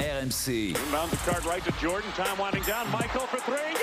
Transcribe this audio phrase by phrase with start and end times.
[0.00, 0.70] RMC.
[0.70, 2.10] Inbound the card right to Jordan.
[2.16, 2.90] Time winding down.
[2.90, 3.56] Michael for three.
[3.74, 3.80] Yeah!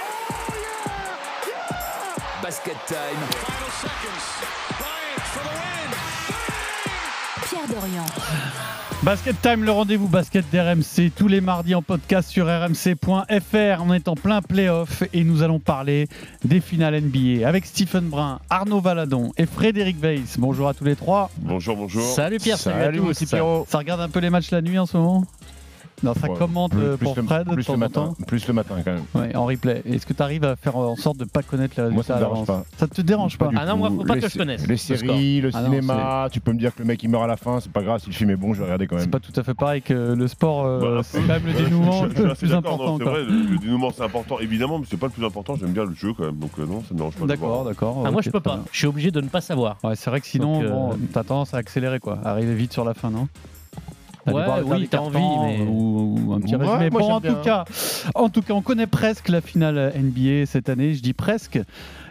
[0.50, 1.48] Yeah!
[1.48, 2.42] Yeah!
[2.42, 3.16] Basket time.
[3.46, 4.26] Final seconds.
[4.80, 5.90] Bryant for the win.
[7.50, 8.06] Pierre Dorian.
[9.04, 13.84] Basket Time, le rendez-vous basket d'RMC, tous les mardis en podcast sur rmc.fr.
[13.86, 16.08] On est en plein playoff et nous allons parler
[16.44, 20.40] des finales NBA avec Stephen Brun, Arnaud Valadon et Frédéric Weiss.
[20.40, 21.30] Bonjour à tous les trois.
[21.38, 22.04] Bonjour, bonjour.
[22.16, 23.08] Salut Pierre, salut, Salut à tous.
[23.10, 23.68] aussi, Pierrot.
[23.70, 25.24] Ça regarde un peu les matchs la nuit en ce moment?
[26.04, 28.14] Non, ça Ouais, commente plus- euh, plus pour le- Fred de plus temps le matin,
[28.16, 29.04] temps plus le matin quand même.
[29.16, 29.82] Ouais, en replay.
[29.84, 32.08] Est-ce que tu arrives à faire en sorte de ne pas connaître les Moi, résultats
[32.08, 32.78] ça me à dérange l'avance pas.
[32.78, 34.78] Ça te dérange pas Ah non, moi, faut pas les, que je connaisse Les le
[34.78, 37.28] séries, le Ah non, cinéma, tu peux me dire que le mec il meurt à
[37.28, 39.06] la fin, c'est pas grave, si le film est bon, je vais regarder quand C'est
[39.06, 39.10] même.
[39.10, 42.04] pas tout à fait pareil que le sport, euh, Bah, c'est quand même le dénouement
[42.04, 42.92] Je- je suis le assez plus d'accord, important.
[42.92, 45.56] non, C'est vrai, le, le dénouement c'est important évidemment, mais c'est pas le plus important.
[45.56, 47.26] J'aime bien le jeu quand même, donc euh, non, ça me dérange pas.
[47.26, 48.04] D'accord, d'accord.
[48.06, 48.60] Ah, moi, je peux pas.
[48.72, 49.78] Je suis obligé de ne pas savoir.
[49.84, 52.20] Ouais, c'est vrai que sinon, t'as tendance à accélérer, quoi.
[52.24, 53.28] Arriver vite sur la fin, non?
[54.34, 56.90] Ouais, voir oui, t'as envie, mais- ou, ou un petit Ouais, résumé.
[56.90, 57.66] Bon, en tout cas,
[58.16, 60.94] en tout cas, on connaît presque la finale NBA cette année.
[60.94, 61.60] Je dis presque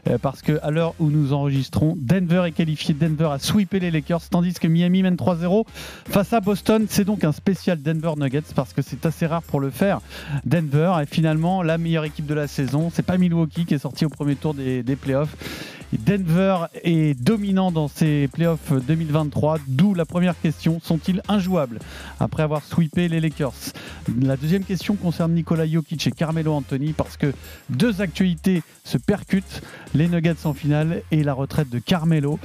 [0.08, 2.95] euh, parce que à l'heure où nous enregistrons, Denver est qualifié.
[2.95, 5.64] Denver a sweepé les Lakers, tandis que Miami mène 3-0
[6.08, 6.86] face à Boston.
[6.89, 10.01] C'est donc un spécial Denver Nuggets parce que c'est assez rare pour le faire.
[10.45, 12.91] Denver est finalement la meilleure équipe de la saison.
[12.92, 15.36] C'est pas Milwaukee qui est sorti au premier tour des, des playoffs.
[15.92, 21.79] Denver est dominant dans ces playoffs 2023, d'où la première question sont-ils injouables
[22.20, 23.73] après avoir sweepé les Lakers?
[24.20, 27.33] La deuxième question concerne Nikola Jokic et Carmelo Anthony parce que
[27.70, 29.62] deux actualités se percutent
[29.95, 32.39] les Nuggets en finale et la retraite de Carmelo.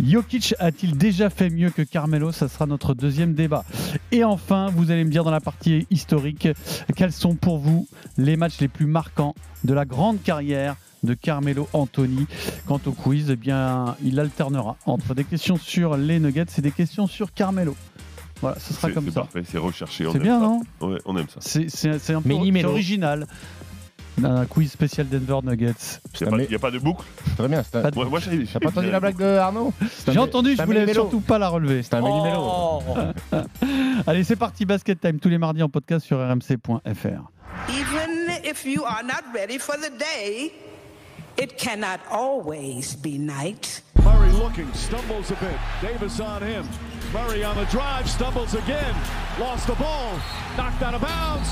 [0.00, 2.32] Jokic a-t-il déjà fait mieux que Carmelo?
[2.32, 3.64] Ça sera notre deuxième débat.
[4.12, 6.48] Et enfin, vous allez me dire dans la partie historique
[6.96, 11.68] quels sont pour vous les matchs les plus marquants de la grande carrière de Carmelo
[11.72, 12.26] Anthony.
[12.66, 16.72] Quant au quiz, eh bien, il alternera entre des questions sur les Nuggets et des
[16.72, 17.76] questions sur Carmelo.
[18.40, 19.20] Voilà, ce sera C'est comme c'est ça.
[19.22, 20.06] parfait, c'est recherché.
[20.12, 20.46] C'est bien, ça.
[20.46, 21.40] non Ouais, on aime ça.
[21.40, 23.26] C'est un peu original.
[24.24, 26.00] Un quiz spécial Denver Nuggets.
[26.20, 27.04] Il n'y a, pas de boucle.
[27.36, 29.72] Très bien, un- Moi, moi, T'as pas entendu la blague de Arnaud
[30.08, 31.82] J'ai entendu, je voulais surtout pas la relever.
[31.82, 32.40] C'est un méli-mélo.
[32.40, 32.82] Oh
[34.06, 37.30] Allez, c'est parti, Basket Time, tous les mardis en podcast sur rmc.fr.
[37.68, 40.52] Even if you are not ready for the day,
[41.38, 43.80] it cannot always be night.
[44.02, 45.56] Murray looking, stumbles a bit.
[45.80, 46.68] Davis on him.
[47.12, 48.94] Murray on the drive, stumbles again.
[49.38, 50.20] Lost the ball.
[50.56, 51.48] Knocked out of bounds.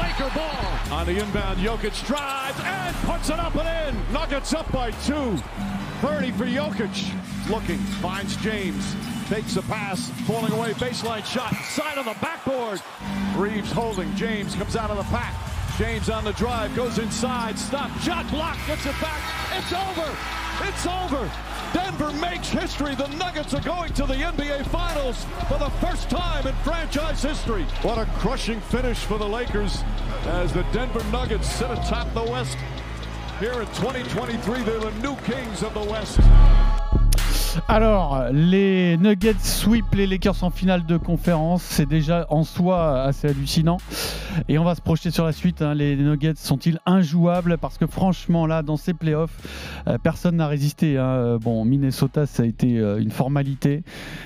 [0.00, 0.98] Laker ball.
[0.98, 4.12] On the inbound, Jokic drives and puts it up and in.
[4.12, 5.36] Nuggets up by two.
[6.00, 7.50] Purdy for Jokic.
[7.50, 8.96] Looking, finds James.
[9.28, 12.80] Takes a pass, falling away, baseline shot, side of the backboard.
[13.36, 15.51] Reeves holding, James comes out of the pack.
[15.82, 19.20] James on the drive, goes inside, stop, shot block, gets it back.
[19.58, 20.16] It's over.
[20.62, 21.28] It's over.
[21.72, 22.94] Denver makes history.
[22.94, 27.64] The Nuggets are going to the NBA Finals for the first time in franchise history.
[27.82, 29.82] What a crushing finish for the Lakers
[30.26, 32.56] as the Denver Nuggets sit atop the West.
[33.40, 36.20] Here in 2023, they're the new kings of the West.
[37.68, 41.62] Alors, les Nuggets sweep les Lakers en finale de conférence.
[41.62, 43.76] C'est déjà en soi assez hallucinant.
[44.48, 45.60] Et on va se projeter sur la suite.
[45.60, 45.74] hein.
[45.74, 47.58] Les Nuggets sont-ils injouables?
[47.58, 49.36] Parce que franchement, là, dans ces playoffs,
[49.86, 50.96] euh, personne n'a résisté.
[50.96, 51.04] hein.
[51.04, 53.82] Euh, Bon, Minnesota, ça a été euh, une formalité.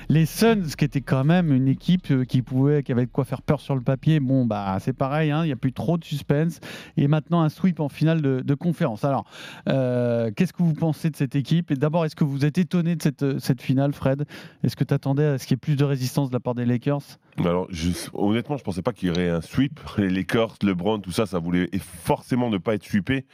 [0.09, 3.61] Les Suns, qui était quand même une équipe qui pouvait, qui avait quoi faire peur
[3.61, 4.21] sur le papier.
[4.21, 5.31] Bon, bah, c'est pareil.
[5.31, 5.43] hein.
[5.43, 6.61] Il n'y a plus trop de suspense.
[6.97, 9.05] Et maintenant, un sweep en finale de, conférence.
[9.05, 9.25] Alors,
[9.67, 11.71] qu'est-ce que vous pensez de cette équipe?
[11.71, 14.25] Et d'abord, est-ce que vous êtes étonné de cette, cette finale, Fred
[14.63, 16.55] Est-ce que tu attendais à ce qu'il y ait plus de résistance de la part
[16.55, 17.03] des Lakers?
[17.39, 19.79] Alors, je- honnêtement, je pensais pas qu'il y aurait un sweep.
[19.99, 23.27] Les Lakers, LeBron, tout ça, ça voulait forcément ne pas être sweepé.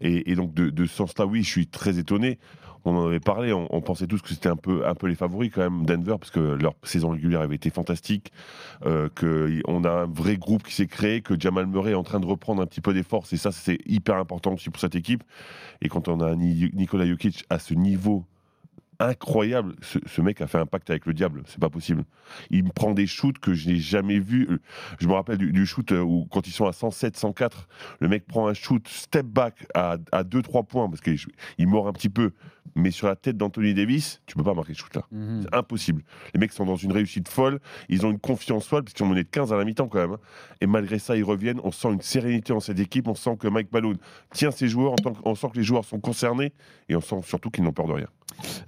[0.00, 2.38] Et, donc, de, de ce sens-là, oui, je suis très étonné.
[2.86, 5.84] On en avait parlé, on, pensait tous que c'était un peu, les favoris quand même,
[5.84, 8.32] Denver, parce que leur saison régulière avait été fantastique,
[8.86, 12.20] euh, qu'on a un vrai groupe qui s'est créé, que Jamal Murray est en train
[12.20, 14.94] de reprendre un petit peu des forces, et ça, c'est hyper important aussi pour cette
[14.94, 15.22] équipe.
[15.82, 18.24] Et quand on a Ni- Nikola Jokic à ce niveau
[19.00, 22.04] incroyable, ce, ce mec a fait un pacte avec le diable, c'est pas possible.
[22.50, 24.48] Il me prend des shoots que je n'ai jamais vus.
[25.00, 27.68] Je me rappelle du, du shoot euh, où, quand ils sont à 107, 104,
[28.00, 31.16] le mec prend un shoot step back à, à 2-3 points, parce qu'il
[31.58, 32.32] il mord un petit peu,
[32.76, 35.02] mais sur la tête d'Anthony Davis, tu peux pas marquer ce shoot-là.
[35.42, 36.02] C'est impossible.
[36.34, 37.58] Les mecs sont dans une réussite folle,
[37.88, 39.98] ils ont une confiance folle, parce qu'ils ont mené de 15 à la mi-temps quand
[39.98, 40.12] même.
[40.12, 40.18] hein.
[40.60, 41.60] Et malgré ça, ils reviennent.
[41.64, 43.96] On sent une sérénité en cette équipe, on sent que Mike Malone
[44.32, 44.94] tient ses joueurs,
[45.24, 46.52] on sent que les joueurs sont concernés,
[46.88, 48.06] et on sent surtout qu'ils n'ont peur de rien.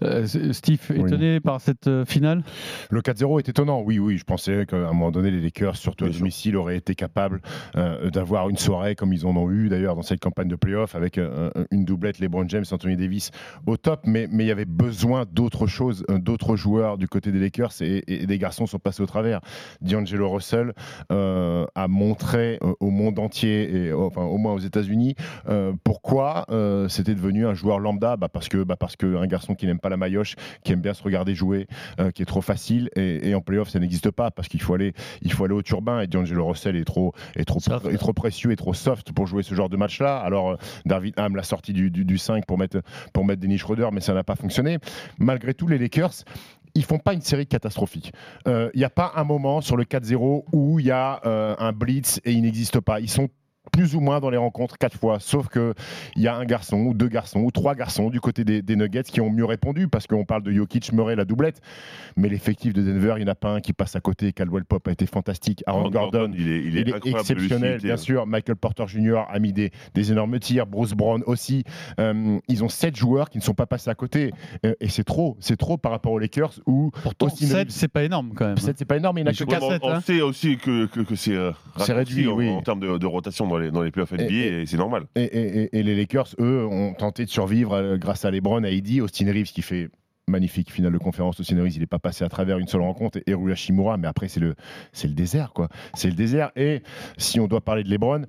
[0.03, 2.43] Euh, Steve, étonné par cette euh, finale
[2.91, 4.19] Le 4-0 est étonnant, oui, oui.
[4.19, 7.41] Je pensais qu'à un moment donné, les Lakers, surtout à domicile, auraient été capables
[7.77, 10.95] euh, d'avoir une soirée comme ils en ont eu d'ailleurs dans cette campagne de playoff
[10.95, 13.31] avec euh, une doublette LeBron James, Anthony Davis
[13.67, 14.01] au top.
[14.05, 18.03] Mais mais il y avait besoin d'autres choses, d'autres joueurs du côté des Lakers et,
[18.07, 19.41] et des garçons sont passés au travers.
[19.81, 20.73] D'Angelo Russell
[21.09, 21.67] a, euh,
[22.81, 25.15] au monde entier, et enfin au moins aux États-Unis,
[25.85, 26.47] pourquoi
[26.89, 28.17] c'était devenu un joueur lambda?
[28.17, 30.95] Bah parce que bah parce qu'un garçon qui n'aime pas la maillotche, qui aime bien
[30.95, 31.67] se regarder jouer,
[32.15, 34.93] qui est trop facile, et, et en playoff ça n'existe pas parce qu'il faut aller
[35.23, 37.61] il faut aller au turbin et D'Angelo Russell est trop est trop
[37.91, 40.19] est trop précieux et trop soft pour jouer ce genre de match-là.
[40.19, 42.83] Alors David Ham l'a sorti du, du, du, 5 pour mettre
[43.13, 44.79] pour mettre Dennis Schroeder, mais ça n'a pas fonctionné.
[45.19, 46.25] Malgré tout, les Lakers
[46.75, 48.13] ils font pas une série catastrophique.
[48.47, 51.55] Il euh, n'y a pas un moment sur le 4-0 où il y a euh,
[51.59, 53.01] un blitz et il n'existe pas.
[53.01, 53.29] Ils sont
[53.73, 55.19] plus ou moins dans les rencontres quatre fois.
[55.19, 55.73] Sauf qu'il
[56.17, 59.21] y a un garçon, ou deux garçons, ou trois garçons du côté des, Nuggets qui
[59.21, 61.61] ont mieux répondu parce qu'on parle de Jokic, Murray, la doublette.
[62.17, 64.33] Mais l'effectif de Denver, il n'y en a pas un qui passe à côté.
[64.33, 65.65] Caldwell Pop a été fantastique.
[65.67, 68.27] Aaron Gordon, il est, exceptionnel, bien sûr.
[68.27, 69.25] Michael Porter Jr.
[69.29, 69.71] a mis des,
[70.13, 70.67] énormes tirs.
[70.67, 71.65] Bruce Brown aussi.
[71.99, 74.33] Euh, ils ont sept joueurs qui ne sont pas passés à côté.
[74.67, 75.37] Euh, et c'est trop.
[75.41, 76.91] C'est trop par rapport aux Lakers où.
[77.03, 78.59] Pourtant, 7, c'est pas énorme quand même.
[78.59, 79.19] 7, c'est pas énorme.
[79.19, 79.81] Il n'y en a que 4.
[79.83, 83.62] On, sait aussi que, c'est euh, réduit en, en, termes de, de rotation dans les,
[83.71, 85.07] dans les playoffs NBA et, c'est normal.
[85.17, 89.27] Et, les Lakers, eux, ont tenté de survivre euh, grâce à LeBron, à Eddie, Austin
[89.27, 89.89] Reeves qui fait
[90.29, 93.19] magnifique finale de conférence Austin Reeves, il n'est pas passé à travers une seule rencontre
[93.27, 94.55] et Rui Hashimura, mais après c'est le
[94.93, 95.69] c'est le désert quoi.
[95.95, 96.83] C'est le désert et
[97.19, 98.23] si on doit parler de LeBron,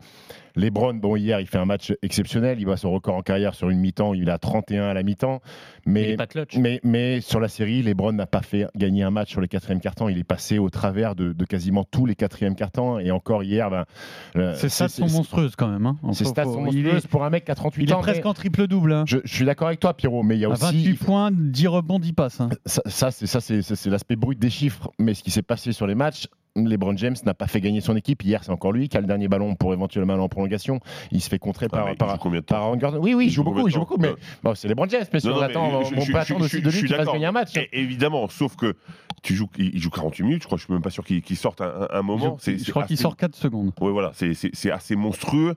[0.55, 2.59] LeBron, bon, hier, il fait un match exceptionnel.
[2.59, 4.13] Il bat son record en carrière sur une mi-temps.
[4.13, 5.41] Il a 31 à la mi-temps.
[5.85, 6.15] Mais,
[6.55, 9.79] mais, mais, sur la série, LeBron n'a pas fait gagner un match sur les quatrièmes
[9.79, 10.09] cartons.
[10.09, 12.99] Il est passé au travers de, quasiment tous les quatrièmes cartons.
[12.99, 15.85] Et encore hier, ben, ces stats sont monstrueuses quand même.
[15.85, 15.97] Hein.
[16.13, 17.97] Ces stats sont monstrueuses pour un mec qui a 38 ans.
[17.97, 18.93] Il est presque en triple-double.
[18.93, 19.03] Hein.
[19.07, 20.23] Je, suis d'accord avec toi, Pierrot.
[20.23, 20.63] Mais il y a aussi.
[20.63, 22.41] 28 points, 10 rebonds, 10 passes.
[22.41, 22.49] Hein.
[22.65, 24.91] Ça, c'est l'aspect brut des chiffres.
[24.99, 27.95] Mais ce qui s'est passé sur les matchs, LeBron James n'a pas fait gagner son
[27.95, 28.23] équipe.
[28.23, 30.79] Hier, c'est encore lui qui a le dernier ballon pour éventuellement aller en prolongation.
[31.11, 33.97] Il se fait contrer par, par, par Oui, oui, il joue beaucoup, il joue beaucoup.
[33.97, 34.13] Mais
[34.43, 35.05] bon, c'est LeBron James.
[35.11, 37.53] Mais si on attend, on peut attendre aussi de lui qu'il fasse gagner un match.
[37.71, 38.75] évidemment, sauf que
[39.23, 40.41] tu joues, il joue 48 minutes.
[40.43, 42.37] Je crois, je suis même pas sûr qu'il sorte un, moment.
[42.45, 43.71] Je, crois qu'il sort 4 secondes.
[43.81, 45.55] Oui, voilà, c'est assez monstrueux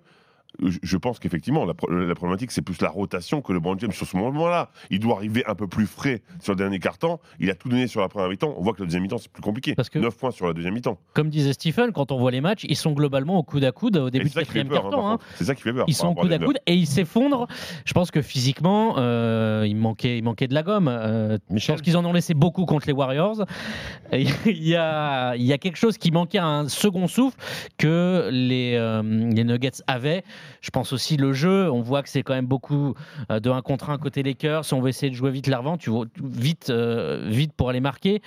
[0.60, 4.16] je pense qu'effectivement, la, problématique, c'est plus la rotation que le Brand James sur ce
[4.16, 4.70] moment-là.
[4.90, 7.20] Il doit arriver un peu plus frais sur le dernier quart-temps.
[7.40, 8.54] Il a tout donné sur la première mi-temps.
[8.56, 9.74] On voit que le deuxième mi-temps, c'est plus compliqué.
[9.74, 10.98] Parce que 9 points sur la deuxième mi-temps.
[11.14, 13.96] Comme disait Stephen, quand on voit les matchs, ils sont globalement au coude à coude
[13.96, 15.10] au début du quatrième hein, quart-temps.
[15.10, 15.18] Hein.
[15.36, 15.84] C'est ça qui fait peur.
[15.88, 17.46] Ils sont au coude à coude et ils s'effondrent.
[17.84, 20.88] Je pense que physiquement, euh, il, manquait, il manquait de la gomme.
[20.88, 23.44] Euh, je pense qu'ils en ont laissé beaucoup contre les Warriors.
[24.12, 27.36] il, y a, il y a quelque chose qui manquait à un second souffle
[27.76, 30.24] que les, euh, les Nuggets avaient.
[30.60, 32.94] Je pense aussi le jeu, on voit que c'est quand même beaucoup
[33.30, 34.64] euh, de 1 contre 1 côté Lakers.
[34.64, 37.80] Si on veut essayer de jouer vite l'avant, tu vois, vite, euh, vite pour aller
[37.80, 38.22] marquer.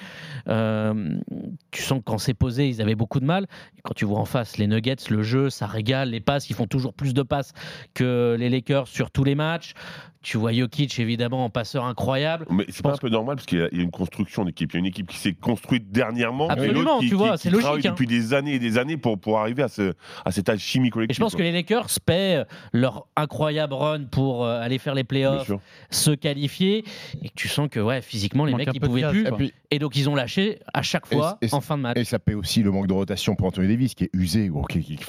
[0.47, 1.17] Euh,
[1.71, 3.47] tu sens que quand c'est posé, ils avaient beaucoup de mal.
[3.77, 6.09] Et quand tu vois en face les Nuggets, le jeu, ça régale.
[6.09, 7.53] Les passes, ils font toujours plus de passes
[7.93, 9.73] que les Lakers sur tous les matchs.
[10.21, 12.45] Tu vois Jokic évidemment en passeur incroyable.
[12.49, 14.69] Mais c'est pas un peu normal parce qu'il y, a une construction d'équipe.
[14.73, 16.49] Il y a une équipe qui s'est construite dernièrement.
[16.49, 17.85] Absolument, tu vois, c'est logique.
[17.85, 17.91] Hein.
[17.91, 19.93] Depuis des années et des années pour, pour arriver à, ce,
[20.25, 21.13] à cette alchimie collective.
[21.13, 22.43] Et je pense que les Lakers paient
[22.73, 25.51] leur incroyable run pour euh, aller faire les playoffs,
[25.89, 26.83] se qualifier.
[27.23, 29.53] Et tu sens que ouais, physiquement, les mecs, ils pouvaient plus.
[29.71, 31.97] Et, donc, ils ont lâché à chaque fois en fin de match.
[31.97, 34.51] Et ça paie aussi le manque de rotation pour Anthony Davis qui est usé.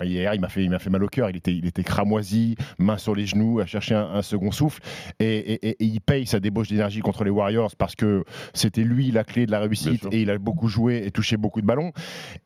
[0.02, 1.30] hier, il m'a fait, fait mal au cœur.
[1.30, 4.80] Il était, il était cramoisi, main sur les genoux, à chercher un second souffle
[5.18, 8.24] et, il paye sa débauche d'énergie contre les Warriors parce que
[8.54, 11.60] c'était lui la clé de la réussite et il a beaucoup joué et touché beaucoup
[11.60, 11.92] de ballons.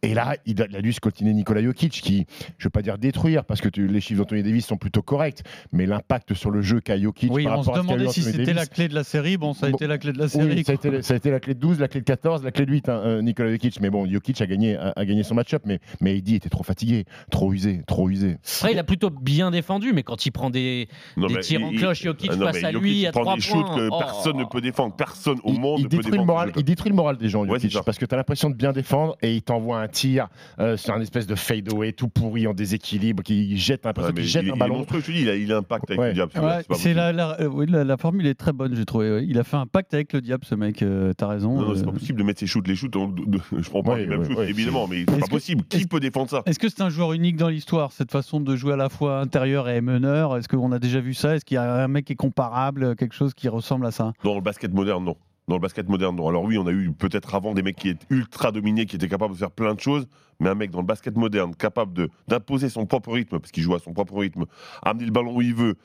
[0.03, 2.27] Et là, il a, dû scotiner Nikola Jokic qui,
[2.59, 5.43] je ne veux pas dire détruire parce que les chiffres d'Anthony Davis sont plutôt corrects,
[5.73, 7.33] mais l'impact sur le jeu qu'a Jokic.
[7.33, 9.37] Oui, on se demandait si c'était la clé de la série.
[9.37, 10.65] Bon, ça a été la clé de la série.
[10.65, 12.53] ça, a été, ça, a été, la clé de 12, la clé de 14, la
[12.53, 13.81] clé de 8, hein, euh, Nikola Jokic.
[13.81, 17.05] Mais bon, Jokic a gagné, a, gagné son match-up, mais, mais Eddie était trop fatigué,
[17.31, 18.37] trop usé, trop usé.
[18.59, 22.03] Après, il a plutôt bien défendu, mais quand il prend des, des tirs en cloche,
[22.03, 23.99] Jokic face à lui, à trois que oh.
[23.99, 24.95] personne ne peut défendre.
[24.97, 26.17] Personne au monde il ne peut défendre.
[26.17, 27.45] Le moral, il détruit le moral des gens,
[27.85, 30.95] parce que tu as l'impression de bien défendre et il t'envoie un tir euh, sur
[30.95, 34.87] un espèce de fade-away tout pourri en déséquilibre qui jette, un, jette un ballon.
[34.91, 36.33] je dis, il a, il a un pacte avec le diable.
[36.75, 39.25] c'est la, la, oui, la, formule est très bonne, j'ai trouvé.
[39.27, 40.83] Il a fait un pacte avec le diable, ce mec.
[40.83, 41.55] Euh, T'as raison.
[41.55, 41.95] Non, non c'est pas euh.
[41.95, 42.67] possible de mettre ses shoots.
[42.67, 42.95] Les shoots,
[43.59, 45.65] je prends pas les mêmes shoots, évidemment, mais c'est pas possible.
[45.69, 46.43] Qui peut défendre ça?
[46.47, 49.21] Est-ce que c'est un joueur unique dans l'histoire, cette façon de jouer à la fois
[49.21, 50.37] intérieur et meneur?
[50.37, 51.37] Est-ce qu'on a déjà vu ça?
[51.37, 54.13] Est-ce qu'il y a un mec qui est comparable, quelque chose qui ressemble à ça
[54.25, 55.17] dans le basket moderne, non.
[55.47, 56.29] Dans le basket moderne, non.
[56.29, 59.09] Alors oui, on a eu peut-être avant des mecs qui étaient ultra dominés, qui étaient
[59.09, 60.09] capables de faire plein de choses,
[60.41, 63.75] mais un mec dans le basket moderne, capable d'imposer son propre rythme, parce qu'il joue
[63.75, 64.47] à son propre rythme,
[64.83, 65.77] amener le ballon où il veut,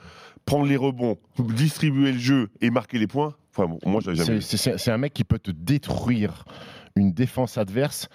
[0.46, 3.36] prendre les rebonds, distribuer le jeu et marquer les points.
[3.56, 4.42] Enfin, moi, jamais.
[4.42, 6.46] C'est un mec qui peut te détruire
[6.96, 8.08] une défense adverse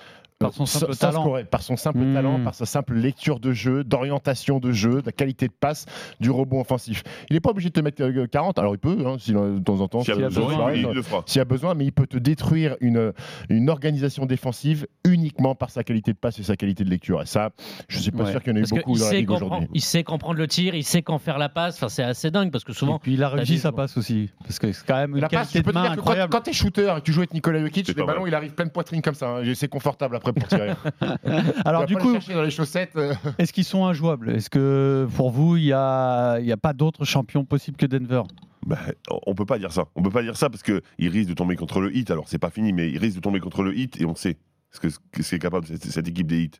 [0.48, 1.20] Par son simple sans talent.
[1.22, 2.14] scorer, par son simple Mmh.
[2.14, 5.86] talent, par sa simple lecture de jeu, d'orientation de jeu, de la qualité de passe,
[6.20, 7.02] du rebond offensif.
[7.30, 9.80] Il n'est pas obligé de te mettre euh, 40, alors il peut, hein, de temps
[9.80, 10.00] en temps.
[10.02, 11.22] S'il y a besoin, besoin, il, euh, il le fera.
[11.26, 13.12] s'il y a besoin, mais il peut te détruire une,
[13.48, 17.22] une organisation défensive uniquement par sa qualité de passe et sa qualité de lecture.
[17.22, 17.50] Et ça,
[17.88, 18.30] je suis pas Ouais.
[18.30, 19.68] sûr qu'il y en ait eu beaucoup dans la ligue aujourd'hui.
[19.74, 21.76] il sait quand prendre le tir, il sait quand faire la passe.
[21.76, 24.30] Enfin, c'est assez dingue parce que Et souvent, puis il a réussi sa passe aussi.
[24.42, 26.30] Parce que c'est quand même une La passe, qualité de main quand, incroyable.
[26.32, 28.70] quand t'es shooter et que tu joues avec Nikola Jokic, les ballons, il arrive pleine
[28.70, 29.28] poitrine comme ça.
[29.38, 29.42] hein.
[29.54, 30.72] C'est confortable après pour tirer.
[31.64, 32.92] Alors du coup, dans les chaussettes.
[32.96, 33.14] euh.
[33.38, 34.30] est-ce qu'ils sont injouables?
[34.30, 37.86] Est-ce que pour vous, il n'y a, il y a pas d'autres champions possibles que
[37.86, 38.22] Denver?
[38.66, 38.78] Bah,
[39.26, 39.84] on peut pas dire ça.
[39.94, 42.10] On peut pas dire ça parce que il risque de tomber contre le hit.
[42.10, 44.38] Alors c'est pas fini, mais il risque de tomber contre le hit et on sait
[44.70, 44.98] ce que ce
[45.30, 46.50] qu'est capable cette, cette équipe des hits.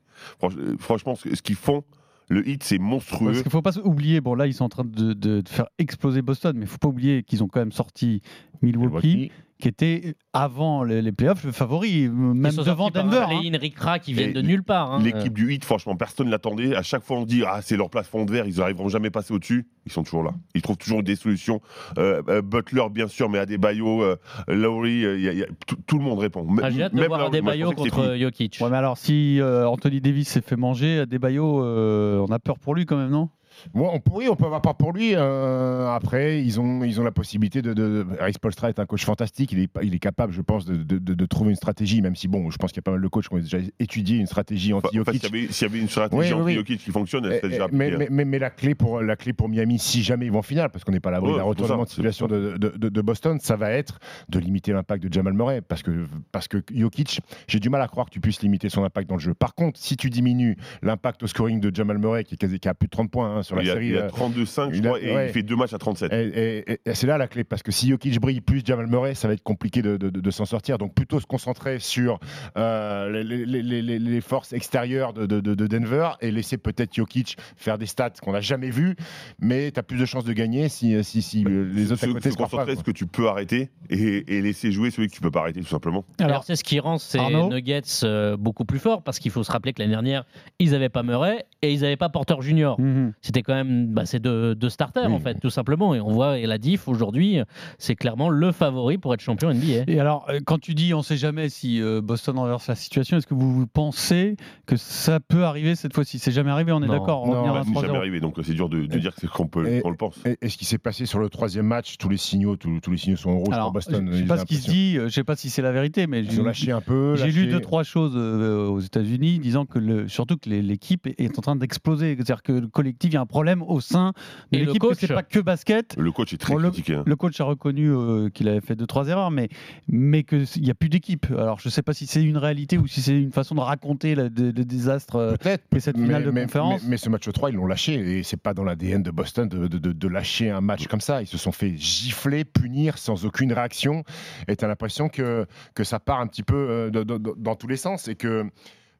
[0.40, 1.83] Franch- euh, franchement, ce, qu'ils font,
[2.28, 3.26] le hit, c'est monstrueux.
[3.33, 5.49] Parce qu'il ne faut pas oublier, bon là ils sont en train de, de- de
[5.49, 8.21] faire exploser Boston, mais il ne faut pas oublier qu'ils ont quand même sorti
[8.62, 9.33] Milwaukee, Milwaukee.
[9.61, 13.25] Qui était avant les, les playoffs le favori, même ils sont devant Denver.
[13.30, 13.38] hein.
[13.40, 14.92] play-in ric-rac qui viennent Et de nulle part.
[14.92, 15.00] hein.
[15.02, 16.75] L'équipe du hit, franchement, personne ne l'attendait.
[16.75, 19.08] À chaque fois, on dit ah c'est leur place fond de verre, ils arriveront jamais
[19.08, 19.66] à passer au-dessus.
[19.87, 20.32] Ils sont toujours là.
[20.54, 21.61] Ils trouvent toujours des solutions.
[21.99, 24.16] Euh, euh, Butler, bien sûr, mais Adebayo, euh,
[24.49, 25.46] Lowry, euh, y a- y a-
[25.87, 26.46] tout, le monde répond.
[26.62, 28.16] Ah, J'ai hâte de Même voir Adebayo contre.
[28.18, 28.58] Jokic.
[28.61, 32.58] Ouais, mais alors si euh, Anthony Davis s'est fait manger, Debayo, euh, on a peur
[32.58, 33.28] pour lui quand même, non?
[33.75, 35.12] Ouais, on, oui, on peut avoir peur pour lui.
[35.14, 37.73] euh, après, ils ont, ils ont la possibilité de.
[37.73, 39.52] de, Harry Spoelstra est un coach fantastique.
[39.52, 42.28] Il est, il est capable, je pense, de, de- de- trouver une stratégie, même si,
[42.28, 44.26] bon, je pense qu'il y a pas mal de coachs qui ont déjà étudié une
[44.26, 45.14] stratégie enfin, anti-Jokic.
[45.14, 46.54] s'il y avait- s'il y avait une stratégie Oui, anti oui.
[46.54, 49.00] Jokic qui fonctionne, elle Eh, serait eh, déjà mais, mais, mais- mais la, clé pour,
[49.00, 51.12] la clé pour Miami, si jamais ils vont en finale, parce qu'on n'est pas à
[51.12, 55.12] l'abri Ouais, pour retournement de situation de Boston, ça va être de limiter l'impact de
[55.12, 55.61] Jamal Murray.
[55.61, 58.84] Parce que, parce que Jokic, j'ai du mal à croire que tu puisses limiter son
[58.84, 59.34] impact dans le jeu.
[59.34, 62.68] Par contre, si tu diminues l'impact au scoring de Jamal Murray, qui, est quasi- qui
[62.68, 63.89] a plus de 30 points hein, sur la il, a, série.
[63.89, 65.27] il a euh, 32-5, je il a- crois, et ouais.
[65.29, 66.13] il fait deux matchs à 37.
[66.13, 68.87] et, et- et- et c'est là la clé, parce que si Jokic brille plus Jamal
[68.89, 70.79] Murray, ça va être compliqué de, de- de- de s'en sortir.
[70.79, 72.19] Donc plutôt se concentrer sur
[72.57, 76.57] euh, les, les- les- les- les forces extérieures de, de- de- de Denver et laisser
[76.59, 78.97] peut-être Jokic faire des stats qu'on n'a jamais vues,
[79.39, 82.07] mais tu as plus de chances de gagner si, si, si euh, les autres se,
[82.07, 82.81] à côté se se croient pas, concentrer quoi.
[82.81, 85.61] ce que tu peux arrêter et, et laisser jouer celui que tu peux pas arrêter,
[85.61, 86.05] tout simplement.
[86.21, 89.43] Alors, c'est ce qui rend ces Arnaud Nuggets euh, beaucoup plus forts parce qu'il faut
[89.45, 90.25] se rappeler que l'année dernière,
[90.59, 92.81] ils n'avaient pas Murray et ils n'avaient pas Porter Junior.
[92.81, 93.13] Mhm.
[93.35, 95.12] C'était quand même bah, ces deux, deux starters Oui.
[95.12, 95.93] en fait, tout simplement.
[95.93, 97.38] Et on voit et la diff aujourd'hui,
[97.79, 99.85] c'est clairement le favori pour être champion NBA.
[99.88, 102.76] Et alors, euh, quand tu dis on ne sait jamais si euh, Boston renverse la
[102.76, 104.37] situation, est-ce que vous pensez
[104.67, 106.21] que ça peut arriver cette fois-ci?
[106.21, 107.97] C'est jamais arrivé, on est d'accord Non, à C'est jamais 3-0.
[107.97, 110.14] arrivé, donc c'est dur de, de dire que c'est qu'on peut, et- qu'on le pense.
[110.25, 112.93] Et, et ce qui s'est passé sur le troisième match, tous les signaux, tous, tous
[112.93, 114.07] les signaux sont en rouge Alors, pour Boston.
[114.12, 115.73] je ne sais pas ce qui se dit, euh, je sais pas si c'est la
[115.73, 117.17] vérité, mais Ils j'ai ont lâché un peu.
[117.17, 121.21] J'ai lu deux trois choses euh, aux États-Unis disant que le, surtout que l'équipe est-
[121.21, 124.12] est en train d'exploser, c'est-à-dire que le collectif, il y a un problème au sein
[124.52, 125.97] de l'équipe, c'est pas que basket.
[125.99, 126.95] Le coach est très Bon, le- critiqué.
[126.95, 127.02] hein.
[127.07, 129.49] Le coach a reconnu euh, qu'il avait fait deux trois erreurs, mais
[129.88, 131.26] mais qu'il n'y a plus d'équipe.
[131.31, 134.14] Alors je sais pas si c'est une réalité ou si c'est une façon de raconter
[134.14, 135.16] le, le- le désastre.
[135.16, 135.64] euh, Peut-être.
[135.75, 136.83] et cette finale de mais, conférence.
[136.85, 137.95] mais- mais ce match 3, ils l'ont lâché.
[137.95, 141.00] Et c'est pas dans l'ADN de Boston de, de- de- de lâcher un match comme
[141.00, 141.23] ça.
[141.23, 144.04] Ils se sont fait gifler, punir sans aucune réaction.
[144.49, 147.35] Et tu as l'impression que, que ça part un petit peu euh, de- de- de-
[147.37, 148.09] dans tous les sens.
[148.09, 148.45] Et que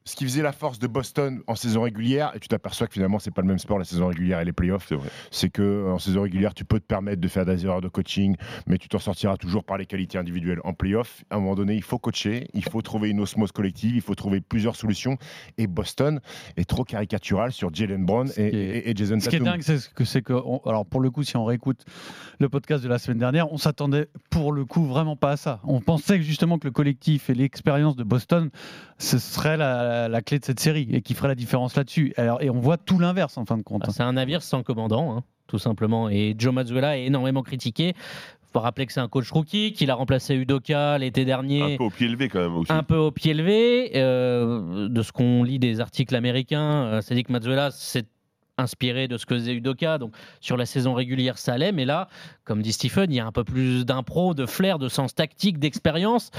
[0.07, 3.19] ce qui faisait la force de Boston en saison régulière, et tu t'aperçois que finalement,
[3.19, 4.93] c'est pas le même sport, la saison régulière et les playoffs,
[5.31, 8.37] C'est que en saison régulière, tu peux te permettre de faire des erreurs de coaching,
[8.67, 10.61] mais tu t'en sortiras toujours par les qualités individuelles.
[10.65, 13.97] En playoff, à un moment donné, il faut coacher, il faut trouver une osmose collective,
[13.97, 15.17] il faut trouver plusieurs solutions.
[15.57, 16.21] Et Boston
[16.59, 19.55] est trop caricatural sur Jalen Brown et, Jason Ce qui est Tatum.
[19.55, 21.83] dingue, c'est que, c'est que on- alors pour le coup, si on réécoute
[22.41, 25.61] le podcast de la semaine dernière, on s'attendait pour le coup vraiment pas à ça.
[25.65, 28.51] On pensait justement que le collectif et l'expérience de Boston,
[28.99, 32.13] ce serait la, la clé de cette série et qui ferait la différence là-dessus.
[32.17, 33.83] Alors, et on voit tout l'inverse en fin de compte.
[33.87, 36.09] Ah, C'est un navire sans commandant, hein, tout simplement.
[36.09, 37.95] Et Joe Mazzulla est énormément critiqué.
[38.53, 41.75] faut rappeler que c'est un coach rookie, qu'il a remplacé Udoka l'été dernier.
[41.75, 42.73] Un peu au pied levé quand même aussi.
[42.73, 43.91] un peu au pied levé.
[43.97, 48.05] euh, de ce qu'on lit des articles américains, euh, c'est dit que Mazzulla s'est
[48.59, 49.99] inspiré de ce que faisait Udoka.
[49.99, 51.73] Donc sur la saison régulière, ça allait.
[51.73, 52.09] Mais là,
[52.45, 55.59] comme dit Stephen, il y a un peu plus d'impro, de flair, de sens tactique,
[55.59, 56.31] d'expérience.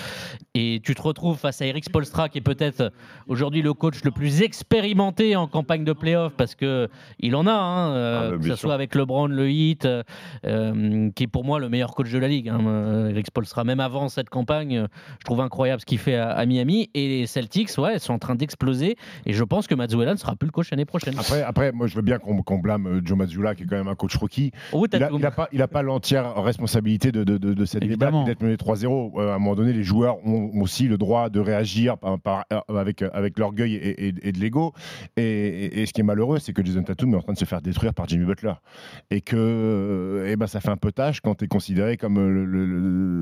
[0.53, 2.91] Et tu te retrouves face à Eric Spolstra, qui est peut-être
[3.27, 7.51] aujourd'hui le coach le plus expérimenté en campagne de playoff, parce que il en a,
[7.51, 10.03] hein, euh, Ah, que ce soit avec LeBron, le Heat, euh,
[10.45, 12.49] euh, qui est pour moi le meilleur coach de la ligue.
[12.49, 14.87] hein, Eric Spolstra, même avant cette campagne,
[15.19, 16.89] je trouve incroyable ce qu'il fait à, à Miami.
[16.93, 18.95] Et les Celtics, ouais, sont en train d'exploser.
[19.25, 21.17] Et je pense que Mazzuella ne sera plus le coach l'année prochaine.
[21.17, 23.75] Après, après, moi, je veux bien qu'on qu'on blâme euh, Joe Mazzulla, qui est quand
[23.77, 24.51] même un coach rookie.
[24.71, 28.11] Oh, Il n'a pas, il a pas l'entière responsabilité de, de, de, de cette débat
[28.25, 29.19] d'être mené 3-0.
[29.19, 32.45] Euh, à un moment donné, les joueurs ont aussi le droit de réagir par, par-
[32.53, 34.73] euh, avec, avec l'orgueil et, et- et de l'ego.
[35.17, 37.37] Et, et- et ce qui est malheureux, c'est que Jason Tatum est en train de
[37.37, 38.53] se faire détruire par Jimmy Butler.
[39.11, 42.45] Et que eh ben, ça fait un peu tâche quand tu es considéré comme le,
[42.45, 42.65] le-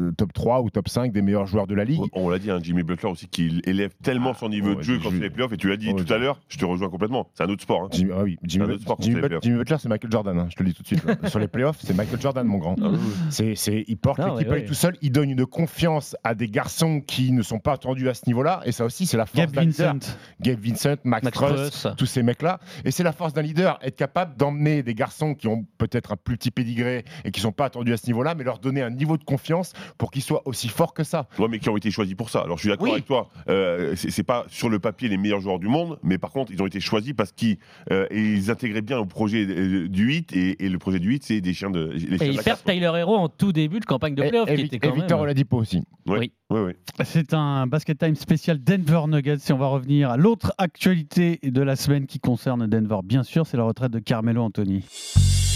[0.07, 2.01] le top 3 ou top 5 des meilleurs joueurs de la ligue.
[2.13, 4.99] On l'a dit, hein, Jimmy Butler aussi, qui élève tellement son niveau ouais, de jeu
[5.01, 5.53] quand fait les playoffs.
[5.53, 7.29] Et tu l'as dit Ouais, tout à l'heure, je te rejoins complètement.
[7.33, 7.83] C'est un autre sport.
[7.83, 7.87] hein.
[7.91, 10.63] Jimmy, ah oui, Jimmy, autre sport Jimmy But- Butler, c'est Michael Jordan, hein, je te
[10.63, 11.03] le dis tout de suite.
[11.27, 12.75] Sur les playoffs, c'est Michael Jordan, mon grand.
[12.81, 13.13] Ah oui, oui.
[13.29, 14.65] C'est, c'est- il porte l'équipe ouais, ouais.
[14.65, 18.13] tout seul, il donne une confiance à des garçons qui ne sont pas attendus à
[18.13, 19.93] ce niveau-là, et ça aussi, c'est la force Gabe d'un leader.
[19.93, 20.17] Vincent.
[20.41, 21.87] Gabe Vincent, Max, Max Truss, Truss.
[21.97, 22.59] tous ces mecs-là.
[22.85, 26.15] Et c'est la force d'un leader, être capable d'emmener des garçons qui ont peut-être un
[26.17, 28.81] plus petit pédigré et qui ne sont pas attendus à ce niveau-là, mais leur donner
[28.81, 31.27] un niveau de confiance pour qu'ils soient aussi forts que ça.
[31.39, 32.41] Ouais, mais qui ont été choisis pour ça.
[32.41, 32.91] Alors je suis d'accord Oui.
[32.93, 33.29] avec toi.
[33.49, 36.51] Euh, c'est c'est pas sur le papier les meilleurs joueurs du monde, mais par contre
[36.51, 37.57] ils ont été choisis parce qu'ils
[37.91, 41.23] euh, ils intégraient bien au projet euh, du 8 et, et le projet du 8
[41.23, 42.59] c'est des chiens de les chiens Et ils perdent.
[42.65, 44.89] Tyler Hero en tout début de campagne de Et, playoff, et qui Vic- était et
[44.89, 45.23] quand Victor même...
[45.23, 45.83] Oladipo aussi.
[46.07, 46.19] Ouais.
[46.19, 46.31] Oui.
[46.49, 46.75] Ouais, ouais.
[47.03, 49.37] C'est un basket time spécial Denver Nuggets.
[49.49, 53.45] Et on va revenir à l'autre actualité de la semaine qui concerne Denver, bien sûr,
[53.47, 54.83] c'est la retraite de Carmelo Anthony.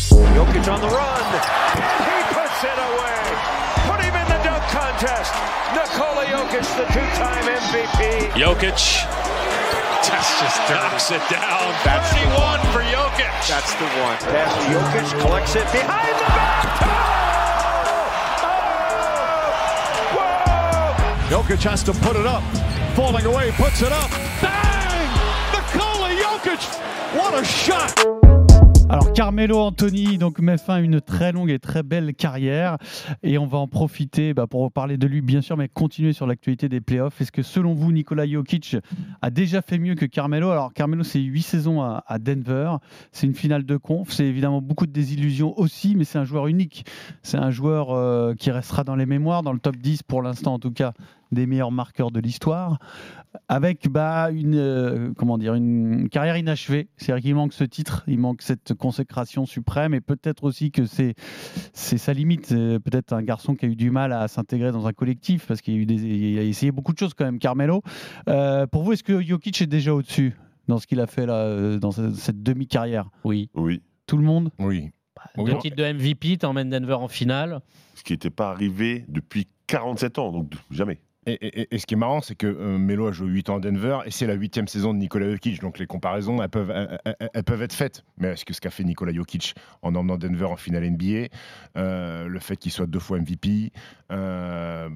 [0.10, 1.32] Jokic on the run.
[1.76, 3.18] He puts it away.
[3.88, 5.34] Put him in the dunk contest.
[5.74, 8.40] Nikola Jokic, the two-time MVP.
[8.40, 9.06] Jokic.
[10.06, 11.74] That's just knocks it down.
[11.84, 13.48] That's the 31 for Jokic.
[13.48, 14.18] That's the one.
[14.18, 16.66] Pass to Jokic, collects it behind the back.
[16.82, 18.08] Oh!
[20.14, 21.32] oh!
[21.32, 21.44] Whoa!
[21.44, 22.44] Jokic has to put it up.
[22.96, 24.12] Falling away, puts it up.
[24.42, 25.10] Bang!
[25.54, 26.62] Nikola Jokic!
[27.18, 28.17] What a shot!
[28.90, 32.78] Alors Carmelo Anthony donc met fin à une très longue et très belle carrière
[33.22, 36.26] et on va en profiter bah, pour parler de lui bien sûr mais continuer sur
[36.26, 37.20] l'actualité des playoffs.
[37.20, 38.78] Est-ce que selon vous Nikola Jokic
[39.22, 40.52] a déjà fait mieux que Carmelo?
[40.52, 42.78] Alors Carmelo c'est 8 saisons à, à Denver,
[43.12, 46.48] c'est une finale de conf, c'est évidemment beaucoup de désillusions aussi mais c'est un joueur
[46.48, 46.86] unique.
[47.24, 50.54] C'est un joueur euh, qui restera dans les mémoires, dans le top 10 pour l'instant
[50.54, 50.94] en tout cas
[51.32, 52.80] des meilleurs marqueurs de l'histoire
[53.48, 56.88] avec bah, une, euh, comment dire, une carrière inachevée.
[56.98, 61.16] C'est-à-dire qu'il manque ce titre, il manque cette consécration suprême et peut-être aussi que c'est,
[61.74, 62.48] c'est sa limite.
[62.48, 65.62] C'est peut-être un garçon qui a eu du mal à s'intégrer dans un collectif parce
[65.62, 67.82] qu'il a, eu des, il a essayé beaucoup de choses quand même, Carmelo.
[68.30, 70.36] Euh, pour vous, est-ce que Jokic est déjà au-dessus
[70.68, 73.10] dans ce qu'il a fait là, euh, dans cette, demi-carrière?
[73.24, 73.50] Oui.
[73.54, 73.82] Oui.
[74.06, 74.52] Tout le monde?
[74.60, 74.92] Oui.
[75.38, 77.62] Deux titres de MVP, t'emmènes Denver en finale.
[77.96, 81.00] Ce qui n'était pas arrivé depuis 47 ans, donc jamais.
[81.28, 84.00] Et, ce qui est marrant, c'est que euh, Melo a joué 8 ans à Denver
[84.06, 85.60] et c'est la huitième saison de Nikola Jokic.
[85.60, 88.04] Donc les comparaisons, elles peuvent être faites.
[88.18, 91.28] Mais est-ce que ce qu'a fait Nikola Jokic en emmenant Denver en finale NBA,
[91.76, 93.72] euh, le fait qu'il soit deux fois MVP,
[94.12, 94.90] euh,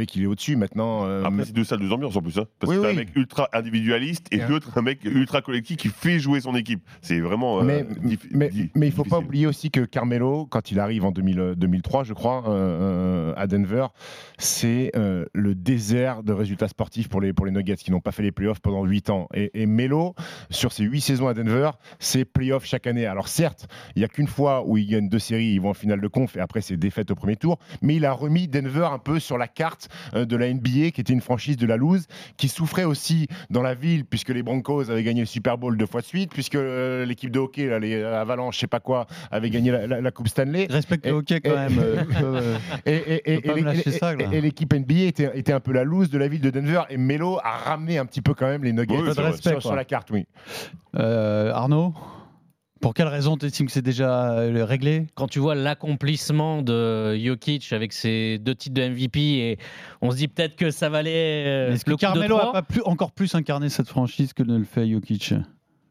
[0.00, 1.04] fait qu'il est au-dessus maintenant.
[1.06, 2.38] euh, Après, c'est deux salles, deux ambiances en plus.
[2.38, 2.44] hein.
[2.58, 2.94] parce Oui, que t'as oui.
[2.94, 6.82] un mec ultra individualiste et l'autre, un mec ultra collectif qui fait jouer son équipe.
[7.02, 7.60] C'est vraiment.
[7.60, 7.86] euh, mais,
[8.32, 11.54] mais, mais il faut pas oublier aussi que Carmelo, quand il arrive en 2000, euh,
[11.54, 13.86] 2003, je crois, euh, à Denver,
[14.38, 18.22] c'est le désert de résultats sportifs pour les, pour les Nuggets qui n'ont pas fait
[18.22, 19.28] les playoffs pendant 8 ans.
[19.34, 20.14] Et, et Melo,
[20.50, 23.06] sur ses 8 saisons à Denver, c'est playoffs chaque année.
[23.06, 25.74] Alors certes, il n'y a qu'une fois où il gagne deux séries, ils vont en
[25.74, 28.88] finale de conf et après c'est défaite au premier tour, mais il a remis Denver
[28.92, 32.06] un peu sur la carte de la NBA, qui était une franchise de la loose,
[32.36, 35.86] qui souffrait aussi dans la ville, puisque les Broncos avaient gagné le Super Bowl deux
[35.86, 39.06] fois de suite, puisque euh, l'équipe de hockey, là, les Avalanche, je sais pas quoi,
[39.30, 40.66] avait gagné la, la- la Coupe Stanley.
[40.70, 41.78] Respecte Et- le hockey quand et- même.
[41.78, 42.56] euh, euh,
[44.32, 46.96] Et, l'équipe NBA était, était un peu la loose de la ville de Denver et
[46.96, 49.22] Melo a ramené un petit peu quand même les Nuggets Oui, vrai.
[49.30, 50.26] respect, sur, sur la carte, oui.
[50.96, 51.94] euh, Arnaud?
[52.80, 55.06] Pour quelle raison tu estimes que c'est déjà euh, réglé?
[55.14, 59.58] Quand tu vois l'accomplissement de Jokic avec ses deux titres de MVP, et
[60.00, 62.48] on se dit peut-être que ça valait euh, Est-ce que Carmelo trois.
[62.50, 65.34] a pas plus, encore plus incarné cette franchise que ne le fait Jokic?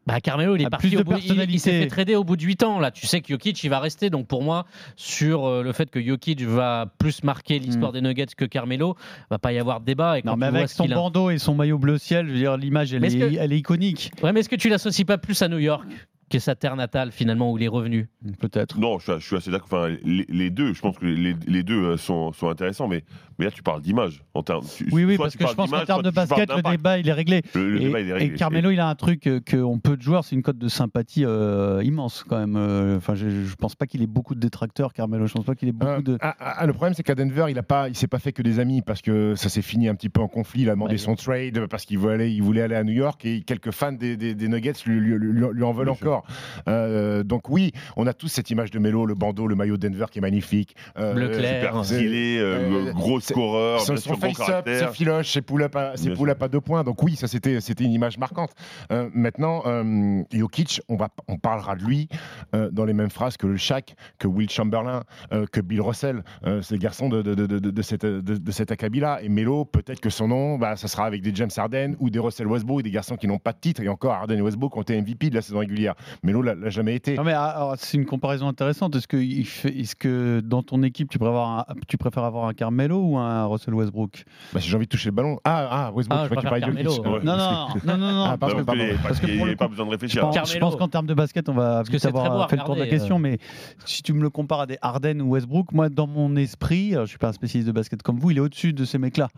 [0.07, 2.41] Bah, Carmelo, il est parti au bout, il- il, s'est fait trader au bout de
[2.41, 2.79] 8 ans.
[2.79, 4.09] Là, tu sais que Jokic, il va rester.
[4.09, 7.93] Donc pour moi, sur euh, le fait que Jokic va plus marquer l'histoire Mm.
[7.93, 8.95] des Nuggets que Carmelo,
[9.29, 10.17] va pas y avoir de débat.
[10.17, 12.57] Et quand Non, mais avec son bandeau et son maillot bleu ciel, je veux dire,
[12.57, 14.11] l'image, elle, est- que- elle est iconique.
[14.23, 15.85] Ouais, mais est-ce que tu l'associes pas plus à New York?
[16.29, 18.07] Qui est sa terre natale finalement où il est revenu
[18.39, 18.77] Peut-être.
[18.79, 19.67] Non, je suis, je suis assez d'accord.
[19.83, 23.03] Enfin, les, les deux, je pense que les, les deux euh, sont, sont intéressants, mais,
[23.37, 24.23] mais là, tu parles d'image.
[24.33, 26.97] En termes, tu- Oui, oui, parce que je pense qu'en termes de basket, le débat,
[26.99, 27.41] il est réglé.
[27.55, 28.37] Le, le et, débat, il est et réglé.
[28.37, 31.23] Carmelo, il a un truc euh, qu'on peu de joueurs, c'est une cote de sympathie
[31.25, 32.55] euh, immense quand même.
[32.97, 35.25] Enfin, je, je pense pas qu'il ait beaucoup de détracteurs, Carmelo.
[35.27, 36.17] Je pense pas qu'il ait beaucoup Euh, de.
[36.21, 38.41] ah, ah, le problème, c'est qu'à Denver, il a pas, il s'est pas fait que
[38.41, 40.61] des amis parce que ça s'est fini un petit peu en conflit.
[40.63, 40.97] Il a demandé Ouais.
[40.97, 43.91] son trade parce qu'il voulait aller, il voulait aller à New York et quelques fans
[43.93, 46.18] des, des- des Nuggets lui, lui- lui- lui en veulent Bien sûr.
[46.67, 50.05] Euh, donc oui, on a tous cette image de Melo, le bandeau, le maillot Denver
[50.11, 50.75] qui est magnifique.
[50.97, 51.61] Euh, clair.
[51.61, 56.41] Super stylé, euh, Euh, gros scoreur, son, son face-up, ses filoches, ses pull-up à, pull-up
[56.43, 56.83] à deux points.
[56.83, 58.51] Donc oui, ça c'était c'était une image marquante.
[58.91, 62.09] Euh, maintenant, euh, Jokic, on va on parlera de lui
[62.55, 65.03] euh, dans les mêmes phrases que le Shaq, que Will Chamberlain,
[65.33, 66.23] euh, que Bill Russell.
[66.45, 69.19] Euh, les garçons de, de, de, de, de cette de, de cet acabit-là.
[69.21, 72.19] Et Melo, peut-être que son nom, bah, ça sera avec des James Harden ou des
[72.19, 73.81] Russell Westbrook, des garçons qui n'ont pas de titre.
[73.81, 75.95] Et encore, Harden et Westbrook ont été MVP de la saison régulière.
[76.23, 77.15] Melo l'a jamais été.
[77.15, 78.95] Non mais ah, alors, c'est une comparaison intéressante.
[78.95, 82.99] Est-ce que, que dans ton équipe tu préfères avoir un, tu préfères avoir un Carmelo
[83.01, 84.23] ou un Russell Westbrook?
[84.53, 85.39] Bah, si j'ai envie de toucher le ballon.
[85.43, 87.03] Ah, ah Westbrook, Ah, je je crois de préfère Jokic.
[87.03, 87.17] Carmelo.
[87.17, 87.23] Ouais.
[87.23, 88.23] Non non non non non.
[88.23, 90.31] Ah, Non, pardon, parce Parce parce que qu'il n'y a pas besoin de réfléchir.
[90.45, 92.75] je pense qu'en termes de basket, on va que vite c'est avoir fait le tour
[92.75, 93.19] de la question.
[93.19, 93.37] Mais
[93.85, 97.05] si tu me le compares à des Harden ou Westbrook, moi, dans mon esprit, je
[97.05, 99.29] suis pas un spécialiste de basket comme vous, il est au-dessus de ces mecs-là.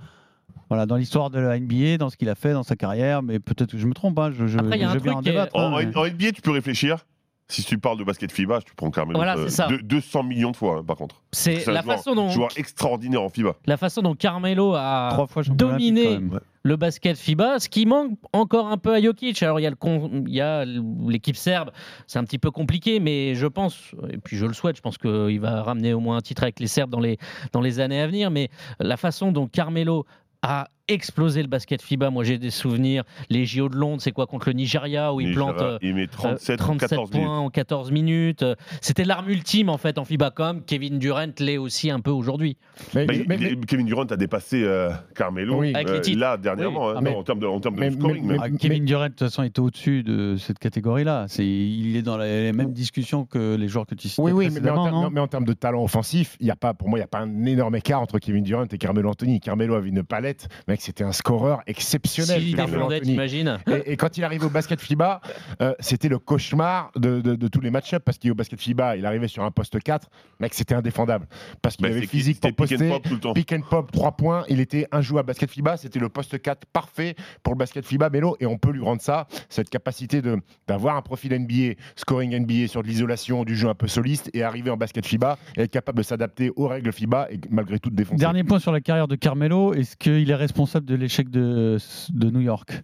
[0.70, 3.40] Voilà, dans l'histoire de la NBA, dans ce qu'il a fait, dans sa carrière, mais
[3.40, 4.18] peut-être que je me trompe.
[4.20, 5.56] Hein, je, je, Après, il y a je un vais en truc qui est- débattre.
[5.56, 7.06] En, hein, mais- en NBA, tu peux réfléchir.
[7.48, 9.18] Si tu parles de basket FIBA, tu prends Carmelo.
[9.20, 9.68] Voilà, euh, c'est ça.
[9.68, 11.22] deux- 200 millions de fois, hein, par contre.
[11.34, 13.56] C'est un la joueur- façon dont Joueur extraordinaire en FIBA.
[13.66, 16.40] la façon dont Carmelo a Trois fois champion dominé quand même.
[16.64, 19.44] le basket FIBA, ce qui manque encore un peu à Jokic.
[19.44, 21.72] Alors il y a le con- il y a l'équipe serbe,
[22.08, 24.98] c'est un petit peu compliqué, mais je pense, et puis je le souhaite, je pense
[24.98, 27.18] qu'il va ramener au moins un titre avec les Serbes dans les
[27.52, 28.32] dans les années à venir.
[28.32, 28.48] Mais
[28.80, 30.06] la façon dont Carmelo
[30.44, 33.04] a explosé le basket FIBA, moi j'ai des souvenirs.
[33.30, 35.62] Les JO de Londres, c'est quoi contre le Nigeria où il Nigeria, plante.
[35.62, 37.32] euh, il met 37, ou 37 14 points minutes.
[37.34, 38.44] en 14 minutes.
[38.44, 42.12] Euh, C'était l'arme ultime en fait en FIBA comme Kevin Durant l'est aussi un peu
[42.12, 42.58] aujourd'hui.
[42.96, 43.36] Mais- Bah,
[43.68, 45.74] Kevin Durant a dépassé euh, Carmelo Oui.
[46.02, 46.20] Titres.
[46.20, 46.92] là dernièrement, Oui.
[46.92, 48.38] hein, Ah, mais- non, en termes de, en termes de mais- scoring.
[48.42, 51.26] Ah, Kevin Durant, de toute façon, était au-dessus de cette catégorie-là.
[51.28, 54.50] C'est, il est dans les mêmes discussions que les joueurs que tu citais Oui, oui,
[54.52, 56.74] mais, mais en termes, non mais en termes de talent offensif, il y a pas,
[56.74, 59.40] pour moi, il n'y a pas un énorme écart entre Kevin Durant et Carmelo Anthony.
[59.40, 62.42] Carmelo avait une palette, mec, c'était un scoreur exceptionnel.
[62.60, 63.02] Anthony.
[63.02, 65.22] t'imagines Et, et quand il arrivait au basket FIBA,
[65.62, 69.06] euh, c'était le cauchemar de, de- de tous les match-ups parce qu'au basket FIBA, il
[69.06, 71.28] arrivait sur un poste 4, mec, c'était indéfendable.
[71.62, 72.90] Parce qu'il Bah, avait physique pour pick and poster.
[72.90, 73.34] pop tout le temps.
[73.34, 75.28] Pick and pop, 3 points, il était injouable.
[75.28, 78.72] Basket FIBA, c'était le poste 4 parfait pour le basket FIBA Melo, et on peut
[78.72, 83.44] lui rendre ça, cette capacité de d'avoir un profil NBA, scoring NBA sur de l'isolation,
[83.44, 86.52] du jeu un peu soliste, et arriver en basket FIBA et être capable de s'adapter
[86.56, 88.18] aux règles FIBA et malgré tout de défoncer.
[88.20, 91.78] Dernier point sur la carrière de Carmelo, est-ce qu'il est responsable de l'échec de,
[92.10, 92.82] de New York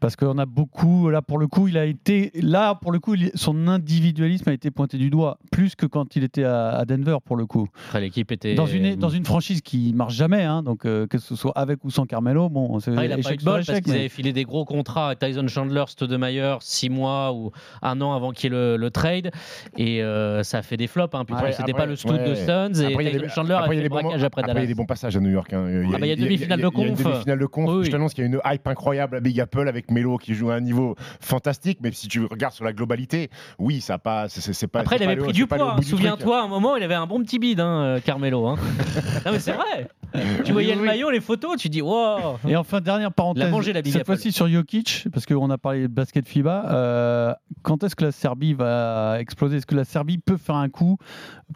[0.00, 3.14] Parce qu'on a beaucoup, là pour le coup, il a été, là pour le coup,
[3.14, 6.84] il- son individualisme a été pointé du doigt, plus que quand il était à, à
[6.84, 7.68] Denver pour le coup.
[7.88, 8.54] Après, l'équipe était.
[8.54, 11.84] Dans une, dans une franchise qui marche jamais, hein, donc euh, que ce soit avec
[11.84, 13.92] ou sans Carmelo, bon, c'est Après, il a pas eu de bol échec, parce qu'ils
[13.92, 17.50] mais- avaient filé des gros contrats à Tyson Chandler, Stoudemire, six mois ou
[17.82, 19.30] un an avant qu'il y ait le, le trade.
[19.76, 21.14] Et euh, ça a fait des flops.
[21.14, 21.24] Hein.
[21.24, 22.28] Puis Ouais, c'était après, pas le ouais.
[22.30, 22.82] de Suns.
[22.82, 24.60] Et Après, il y a Tyson des- Chandler après, a fait bons- après après, il
[24.60, 25.52] y a des bons passages à New York.
[25.52, 25.66] hein.
[25.68, 27.02] Il Ah bah, y a demi-finale de il y a conf.
[27.02, 27.70] demi-finale de conf.
[27.72, 30.34] Oui, Je t'annonce qu'il y a une hype incroyable à Big Apple avec Melo qui
[30.34, 31.78] joue à un niveau fantastique.
[31.82, 34.28] Mais si tu regardes sur la globalité, oui, ça pas.
[34.28, 34.80] c'est- pas.
[34.80, 35.76] Après, il avait pris du poids.
[35.82, 38.46] Souviens-toi, à un moment, il avait un bon petit bide, hein, euh, Carmelo.
[38.46, 38.56] hein.
[39.26, 39.88] non, mais c'est vrai.
[40.44, 40.86] Tu voyais le oui.
[40.86, 42.38] maillot, les photos, tu dis, wow.
[42.46, 46.26] Et enfin, dernière parenthèse, la cette fois-ci sur Jokic, parce qu'on a parlé de basket
[46.26, 46.64] FIBA.
[46.70, 49.56] euh, quand est-ce que la Serbie va exploser?
[49.56, 50.98] Est-ce que la Serbie peut faire un coup,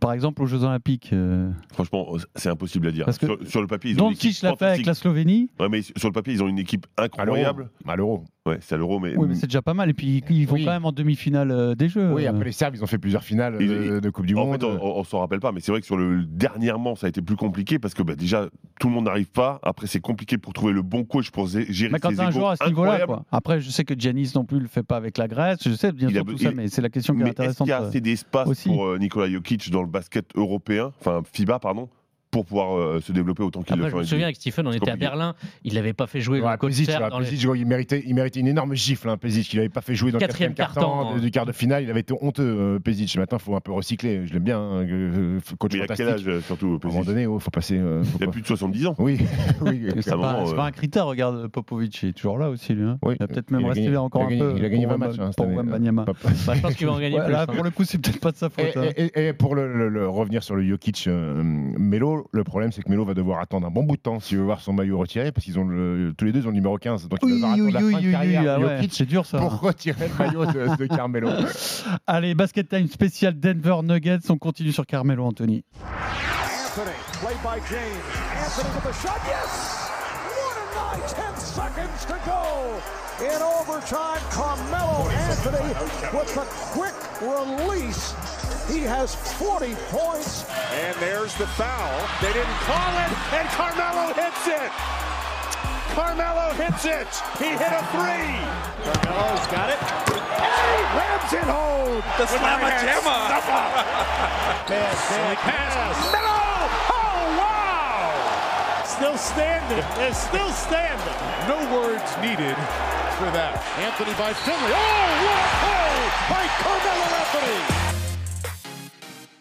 [0.00, 3.04] par exemple, aux Jeux Olympiques euh, Franchement, c'est impossible à dire.
[3.04, 5.50] Parce que Sur, sur le papier, ils ont une équipe l'a fait avec la Slovénie.
[5.58, 7.70] Ouais, mais sur le papier, ils ont une équipe incroyable.
[7.86, 8.24] À l'euro.
[8.44, 9.88] Ouais, c'est à l'euro, mais, Oui, mais c'est déjà pas mal.
[9.88, 10.64] Et puis, ils vont Oui.
[10.64, 12.12] quand même en demi-finale euh, des Jeux.
[12.12, 12.31] Oui, euh.
[12.31, 14.61] après les Serbes, ils ont fait plusieurs finales Ils- de, de Coupe du en Monde.
[14.61, 17.09] fait, on, on s'en rappelle pas, mais c'est vrai que sur le dernièrement, ça a
[17.09, 18.48] été plus compliqué parce que bah, déjà,
[18.81, 19.61] tout le monde n'arrive pas.
[19.62, 22.33] Après, c'est compliqué pour trouver le bon coach pour gérer Mais quand ses un égos
[22.40, 23.24] joueur à ce niveau-là, quoi.
[23.31, 25.61] Après, je sais que Giannis non plus le fait pas avec la Grèce.
[25.64, 27.31] Je sais bien sûr a- tout il- ça, mais c'est la question qui est Mais
[27.31, 27.66] est-ce intéressante.
[27.68, 28.68] qu'il y a assez d'espace aussi.
[28.68, 31.88] pour euh, Nikola Jokic dans le basket européen, enfin FIBA, pardon,
[32.32, 34.66] pour pouvoir euh, se développer autant qu'il le je fait en me souviens avec Stephen,
[34.66, 34.96] on était à.
[34.96, 35.34] Berlin.
[35.64, 36.46] Il n'avait pas fait jouer Ouais,
[37.20, 39.08] le les- il, méritait, il méritait une énorme gifle.
[39.10, 39.52] Hein, Pezic.
[39.52, 40.54] Il n'avait pas fait jouer dans le Quatrième
[41.14, 41.82] de- du quart de finale.
[41.84, 43.16] Il avait été honteux, euh, Pezic.
[43.18, 44.26] Maintenant, il faut un peu recycler.
[44.26, 46.28] Je l'aime bien, hein, euh, coach Mais il a quel fantastique.
[46.28, 47.76] âge surtout À un moment Pezic donné, il faut passer.
[47.76, 48.94] euh, faut Il a pas- plus de 70 ans.
[48.98, 49.18] Oui,
[49.60, 49.88] oui.
[50.00, 52.72] C'est pas, moment, c'est euh, pas un critère, regarde Popovic, il est toujours là aussi
[52.72, 52.84] lui.
[52.88, 52.98] hein.
[53.02, 53.14] Oui.
[53.14, 54.58] Il va peut-être même a gagné- là encore il a un gagné- peu.
[54.58, 55.46] il a gagné pour 20 Wemba- matchs, hein, pour.
[55.48, 56.04] Wembanyama.
[56.06, 56.12] Bah,
[56.54, 57.30] je pense qu'il va en gagner plus.
[57.32, 57.46] là, hein.
[57.46, 58.64] pour le coup, c'est peut-être pas de sa faute.
[58.96, 59.32] Et, hein.
[59.38, 61.42] pour revenir sur le Jokic euh,
[62.22, 64.38] Melo, le problème c'est que Melo va devoir attendre un bon bout de temps s'il
[64.38, 66.54] veut voir son maillot retiré parce qu'ils ont le- tous les deux ils ont le
[66.56, 68.54] numéro 15 donc il Oui, va devoir oui, attendre la oui, fin de oui, carrière
[68.56, 69.38] ah ouais, c'est dur ça.
[69.38, 71.28] pour retirer le maillot de, de Carmelo.
[72.06, 74.30] Allez, basket time spécial Denver Nuggets.
[74.30, 75.64] On continue sur Carmelo Anthony.
[75.82, 77.80] Anthony, played by James.
[78.44, 79.20] Anthony with the shot.
[79.26, 79.90] Yes!
[80.28, 81.08] What a night!
[81.08, 83.01] 10 seconds to go.
[83.22, 85.68] In overtime, Carmelo Anthony
[86.11, 86.42] with the
[86.74, 88.18] quick release.
[88.66, 90.50] He has 40 points.
[90.74, 91.94] And there's the foul.
[92.20, 94.70] They didn't call it, and Carmelo hits it.
[95.94, 97.06] Carmelo hits it.
[97.38, 98.42] He hit a three.
[98.90, 99.78] Carmelo's got it.
[100.18, 102.02] And he rams it home.
[102.18, 103.38] The slamma jamma.
[104.66, 105.94] Pass, bad pass.
[106.11, 106.42] Melo.
[106.90, 108.82] Oh, wow.
[108.85, 109.85] Still standing.
[109.94, 111.14] They're still standing.
[111.46, 112.58] No words needed
[113.24, 113.54] for that.
[113.78, 114.72] Anthony by Finley.
[114.74, 114.78] Oh,
[115.26, 115.94] what a play
[116.28, 117.61] by Carmelo Anthony.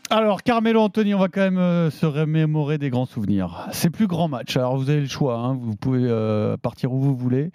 [0.10, 3.68] Alors, Carmelo Anthony, on va quand même euh, se remémorer des grands souvenirs.
[3.72, 4.56] C'est plus grand match.
[4.58, 5.38] Alors, vous avez le choix.
[5.38, 5.58] hein.
[5.60, 7.52] Vous pouvez euh, partir où vous voulez.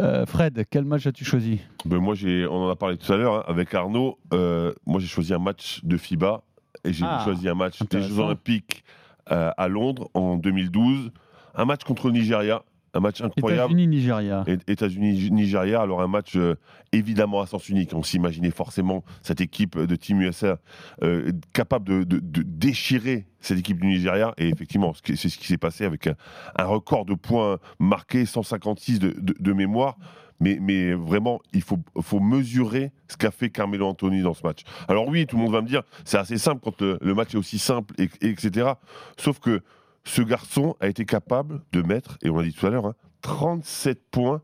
[0.00, 1.60] Euh, Fred, quel match as-tu choisi?
[1.84, 4.18] Ben, moi, j'ai, on en a parlé tout à l'heure hein, avec Arnaud.
[4.32, 6.40] Euh, moi, j'ai choisi un match de FIBA
[6.84, 8.18] et j'ai Ah, choisi un match des Jeux.
[8.18, 8.82] Olympiques
[9.30, 11.10] euh, à Londres en 2012.
[11.54, 12.62] Un match contre le Nigeria,
[12.94, 13.72] un match incroyable.
[13.72, 14.44] États-Unis, Nigeria.
[14.46, 16.54] Et- États-Unis, Nigeria, alors un match euh,
[16.92, 17.94] évidemment à sens unique.
[17.94, 20.58] On s'imaginait forcément cette équipe de Team USA
[21.02, 24.34] euh, capable de, de- de déchirer cette équipe du Nigeria.
[24.38, 26.14] Et effectivement, c'est ce qui s'est passé avec un,
[26.56, 29.96] un record de points marqués, 156 de, de- de mémoire.
[30.42, 34.62] Mais, mais vraiment, il faut, faut mesurer ce qu'a fait Carmelo Anthony dans ce match.
[34.88, 37.34] Alors oui, tout le monde va me dire, c'est assez simple quand le, le match
[37.34, 38.70] est aussi simple, et, et etc.
[39.18, 39.60] Sauf que
[40.04, 42.94] ce garçon a été capable de mettre, et on l'a dit tout à l'heure, hein,
[43.22, 44.42] 37 points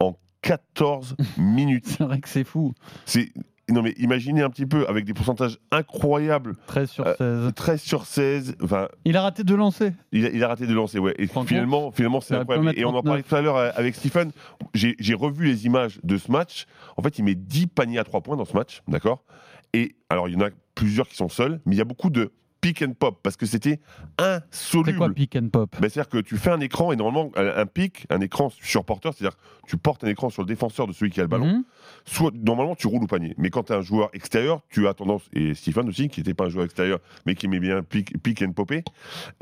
[0.00, 1.86] en 14 minutes.
[1.86, 2.72] C'est vrai que c'est fou.
[3.06, 3.32] C'est
[3.70, 7.54] non mais imaginez un petit peu avec des pourcentages incroyables, 13 sur Euh, 16.
[7.54, 8.56] 13 sur 16.
[8.62, 9.92] Enfin, Il a raté de lancer.
[10.10, 11.14] il a, il a raté de lancer, ouais.
[11.18, 12.72] Et finalement, finalement, c'est incroyable.
[12.76, 13.04] Et on en 39.
[13.04, 14.32] parlait tout à l'heure euh, avec Stephen.
[14.74, 16.66] J'ai j'ai revu les images de ce match.
[16.96, 19.24] En fait, il met 10 paniers à 3 points dans ce match, d'accord?
[19.72, 22.10] Et alors, il y en a plusieurs qui sont seuls, mais il y a beaucoup
[22.10, 23.80] de pick and pop parce que c'était
[24.18, 25.12] C'est quoi insoluble.
[25.14, 25.76] pick and pop?
[25.80, 28.84] Ben, c'est-à-dire que tu fais un écran et normalement un, un pic, un écran sur
[28.86, 31.46] porteur, c'est-à-dire tu portes un écran sur le défenseur de celui qui a le ballon.
[31.46, 31.64] Mhm.
[32.06, 34.94] Soit normalement tu roules au panier, mais quand tu es un joueur extérieur, tu as
[34.94, 38.16] tendance et Stephen aussi qui n'était pas un joueur extérieur mais qui aimait bien pick,
[38.22, 38.82] pick and popper,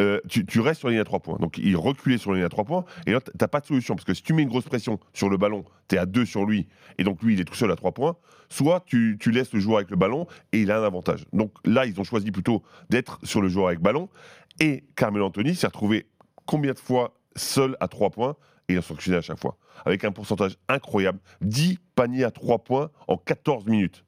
[0.01, 1.37] euh, tu, tu restes sur la ligne à 3 points.
[1.39, 3.95] Donc il reculait sur la ligne à 3 points et là t'as pas de solution
[3.95, 6.25] parce que si tu mets une grosse pression sur le ballon, tu es à 2
[6.25, 6.67] sur lui
[6.99, 8.17] et donc lui il est tout seul à 3 points,
[8.51, 11.25] soit tu, laisses le joueur avec le ballon et il a un avantage.
[11.33, 14.09] Donc là ils ont choisi plutôt d'être sur le joueur avec ballon
[14.59, 16.07] et Carmelo Anthony s'est retrouvé
[16.45, 18.37] combien de fois seul à 3 points
[18.69, 19.57] et il a sanctionné à chaque fois.
[19.85, 21.19] Avec un pourcentage incroyable.
[21.41, 24.05] 10 paniers à 3 points en 14 minutes.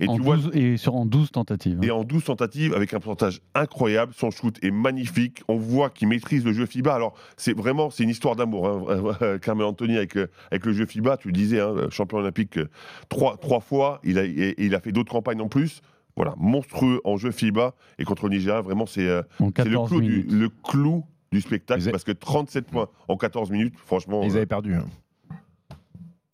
[0.00, 1.78] Et en tu vois, 12 et sur, en 12 tentatives.
[1.82, 5.42] et en 12 tentatives, avec un pourcentage incroyable, son shoot est magnifique.
[5.48, 6.94] On voit qu'il maîtrise le jeu FIBA.
[6.94, 8.68] Alors, c'est vraiment, c'est une histoire d'amour.
[8.68, 9.38] Hein.
[9.42, 12.68] Carmel Anthony avec, euh, avec le jeu FIBA, tu le disais, hein, champion olympique euh,
[13.08, 14.00] trois, trois fois.
[14.04, 15.82] Il a, et, et il a fait d'autres campagnes en plus.
[16.16, 17.74] Voilà, monstrueux en jeu FIBA.
[17.98, 20.32] Et contre le Nigeria, vraiment, c'est euh, le 14 clou, du, minutes.
[20.32, 21.90] le clou du spectacle.
[21.90, 24.22] Parce que 37 points en 14 minutes, franchement.
[24.22, 24.74] Ils euh, avaient perdu.
[24.74, 24.86] hein.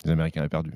[0.05, 0.71] Les Américains avaient perdu.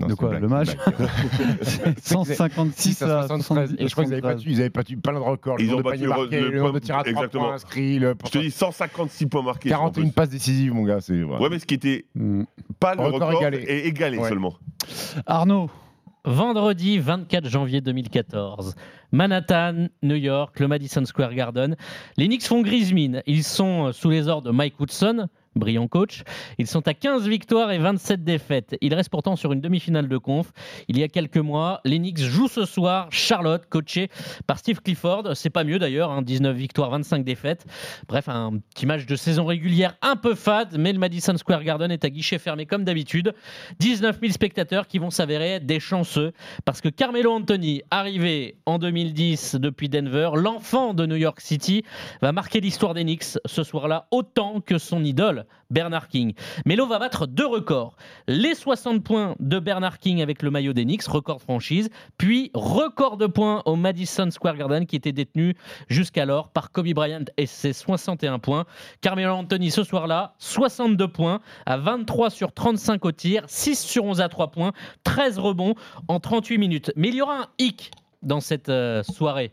[0.00, 1.58] Non, De quoi, le match c'est une blague.
[1.62, 3.74] C'est 156 6 à 73.
[3.78, 4.34] Et je crois qu'ils avaient 73.
[4.36, 5.56] battu, ils avaient battu plein de records.
[5.56, 7.02] Le Ils nombre ont de paniers battu le- marqués, le le nombre de tirs à
[7.02, 7.44] 3 exactement.
[7.44, 9.74] points inscrits, le je te dis 156 points marqués.
[9.74, 10.12] en 41 plus.
[10.12, 11.00] passes décisives, mon gars.
[11.00, 11.22] C'est.
[11.22, 12.42] Ouais, mais ce qui était Mm.
[12.78, 13.58] pas le Record record, égalé.
[13.66, 14.28] est égalé Ouais.
[14.28, 14.54] seulement.
[15.26, 15.70] Arnaud,
[16.24, 18.74] Vendredi 24 janvier 2014,
[19.12, 21.74] Manhattan, New York, le Madison Square Garden.
[22.18, 23.22] Les Knicks font grise mine.
[23.26, 26.22] Ils sont sous les ordres de Mike Woodson, brillant coach.
[26.58, 28.76] Ils sont à 15 victoires et 27 défaites.
[28.80, 30.52] Ils restent pourtant sur une demi-finale de conf.
[30.88, 34.08] Il y a quelques mois, les Knicks jouent ce soir Charlotte, coaché
[34.46, 35.30] par Steve Clifford.
[35.34, 37.66] C'est pas mieux d'ailleurs, hein, 19 victoires, 25 défaites.
[38.08, 41.90] Bref, un petit match de saison régulière un peu fade, mais le Madison Square Garden
[41.90, 43.34] est à guichet fermé comme d'habitude.
[43.80, 46.32] 19 000 spectateurs qui vont s'avérer des chanceux
[46.64, 51.84] parce que Carmelo Anthony, arrivé en 2010 depuis Denver, l'enfant de New York City,
[52.22, 55.37] va marquer l'histoire Knicks ce soir-là autant que son idole,
[55.70, 56.34] Bernard King.
[56.64, 57.96] Melo va battre deux records.
[58.26, 63.16] Les 60 points de Bernard King avec le maillot des Knicks, record franchise, puis record
[63.16, 65.54] de points au Madison Square Garden qui était détenu
[65.88, 68.64] jusqu'alors par Kobe Bryant et ses 61 points.
[69.00, 74.20] Carmelo Anthony ce soir-là, 62 points à 23 sur 35 au tir, 6 sur 11
[74.20, 74.72] à 3 points,
[75.04, 75.74] 13 rebonds
[76.08, 76.92] en 38 minutes.
[76.96, 77.90] Mais il y aura un hic
[78.22, 79.52] dans cette euh, soirée.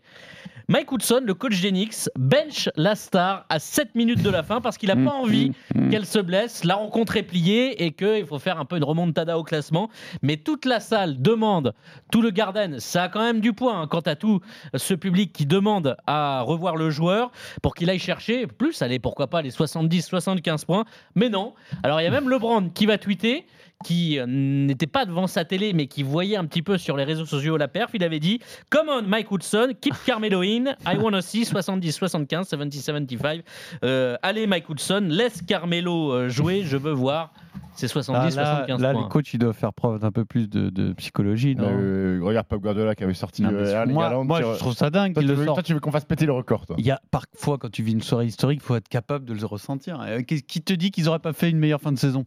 [0.68, 4.80] Mike Woodson, le coach Knicks, bench la star à 7 minutes de la fin parce
[4.80, 5.52] qu'il n'a pas envie
[5.92, 6.64] qu'elle se blesse.
[6.64, 9.92] La rencontre est pliée et qu'il faut faire un peu une remontada au classement.
[10.24, 11.76] Mais toute la salle demande,
[12.12, 14.40] tout le Garden, ça a quand même du poids hein, quant à tout
[14.74, 19.28] ce public qui demande à revoir le joueur pour qu'il aille chercher plus, allez, pourquoi
[19.28, 20.86] pas les 70-75 points.
[21.14, 21.54] Mais non.
[21.84, 23.46] Alors il y a même LeBron qui va tweeter
[23.84, 27.04] qui euh, n'était pas devant sa télé, mais qui voyait un petit peu sur les
[27.04, 30.76] réseaux sociaux la perf, il avait dit Come on, Mike Woodson, keep Carmelo in.
[30.88, 33.42] I wanna see 70, 75, 70, 75.
[33.84, 37.32] Euh, allez, Mike Woodson, laisse Carmelo euh, jouer, je veux voir.
[37.78, 39.04] C'est 70, Ah, là, 75 là, points.
[39.04, 41.56] les coachs, ils doivent faire preuve d'un peu plus de, de psychologie.
[41.58, 44.90] Non Euh, regarde Pep Guardiola qui avait sorti Non, euh, moi, moi, je trouve ça
[44.90, 45.58] dingue Toi, qu'il tu le veux, sorte.
[45.58, 47.84] toi, tu veux qu'on fasse péter le record, toi Il y a parfois, quand tu
[47.84, 50.00] vis une soirée historique, il faut être capable de le ressentir.
[50.26, 52.24] Qui te dit qu'ils n'auraient pas fait une meilleure fin de saison?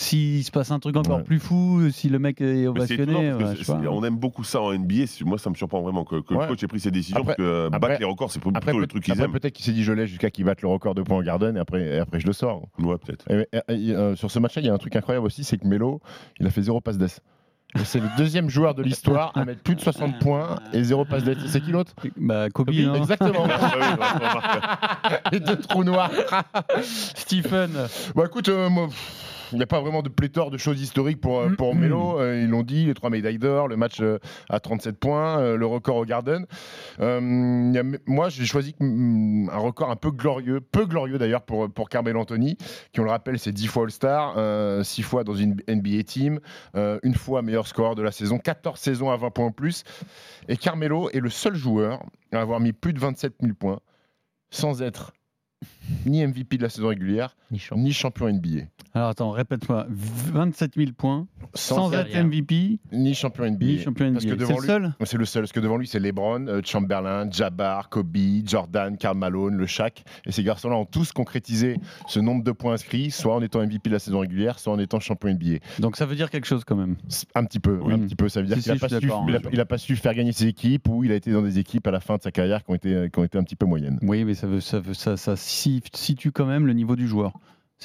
[0.00, 1.24] S'il se passe un truc encore Ouais.
[1.24, 5.04] plus fou, si le mec est ovationné, ouais, on aime beaucoup ça en NBA.
[5.26, 6.40] Moi, ça me surprend vraiment que, que Ouais.
[6.44, 8.56] le coach ait pris ces décisions Après- parce que après- battre les records, c'est plutôt
[8.56, 9.30] Après, le truc qu'ils aiment.
[9.32, 11.54] peut-être qu'il s'est dit je l'ai jusqu'à qu'il batte le record de points en Garden
[11.54, 12.62] et après, et après je le sors.
[12.78, 13.26] Ouais, peut-être.
[13.70, 16.00] Euh, sur ce match-là, il y a un truc incroyable aussi, c'est que Melo,
[16.38, 17.20] il a fait zéro passe d'ess.
[17.84, 18.82] C'est le deuxième joueur de
[19.30, 21.36] l'histoire à mettre plus de 60 points et zéro passe d'ess.
[21.46, 22.94] C'est qui l'autre Bah, Kobe, Kobe, hein.
[22.96, 23.44] Exactement.
[23.48, 25.32] Ah on remarque.
[25.32, 26.10] Les deux trous noirs.
[26.82, 27.70] Stephen.
[28.14, 28.88] Bon, écoute, euh, moi,
[29.52, 32.20] il n'y a pas vraiment de pléthore de choses historiques pour, euh, pour Melo.
[32.20, 35.56] Euh, ils l'ont dit, les trois médailles d'or, le match euh, à 37 points, euh,
[35.56, 36.46] le record au Garden.
[37.00, 41.18] Euh, il y a- moi, j'ai choisi mm, un record un peu glorieux, peu glorieux
[41.18, 42.56] d'ailleurs pour, pour Carmelo Anthony,
[42.92, 46.40] qui, on le rappelle, c'est 10 fois All-Star, 6 fois dans une NBA team,
[46.76, 49.84] euh, une fois meilleur score de la saison, 14 saisons à 20 points en plus.
[50.48, 53.80] Et Carmelo est le seul joueur à avoir mis plus de 27 000 points
[54.50, 55.12] sans être
[56.10, 57.36] ni MVP de la saison régulière,
[57.76, 58.64] ni champion NBA.
[58.92, 59.86] Alors attends, répète-moi.
[59.88, 62.10] 27 000 points, sans, être.
[62.24, 63.64] MVP, Ni champion NBA.
[63.66, 64.20] ni champion NBA.
[64.20, 65.42] C'est le seul C'est le seul.
[65.42, 70.02] Parce que devant lui, c'est LeBron, euh, Chamberlain, Jabbar, Kobe, Jordan, Karl Malone, le Shaq.
[70.26, 71.76] Et ces garçons-là ont tous concrétisé
[72.08, 74.78] ce nombre de points inscrits, soit en étant MVP de la saison régulière, soit en
[74.80, 75.58] étant champion NBA.
[75.78, 76.96] Donc ça veut dire quelque chose quand même.
[77.36, 77.94] Un petit peu, Oui.
[77.94, 78.28] un petit peu.
[78.28, 79.64] Ça veut dire Si, qu'il n'a pas, hein.
[79.66, 82.00] pas su faire gagner ses équipes ou il a été dans des équipes à la
[82.00, 83.98] fin de sa carrière qui ont été, qui ont été un petit peu moyennes.
[84.02, 85.36] Oui, mais ça, veut, ça, veut, ça, ça
[86.00, 87.34] situe quand même le niveau du joueur.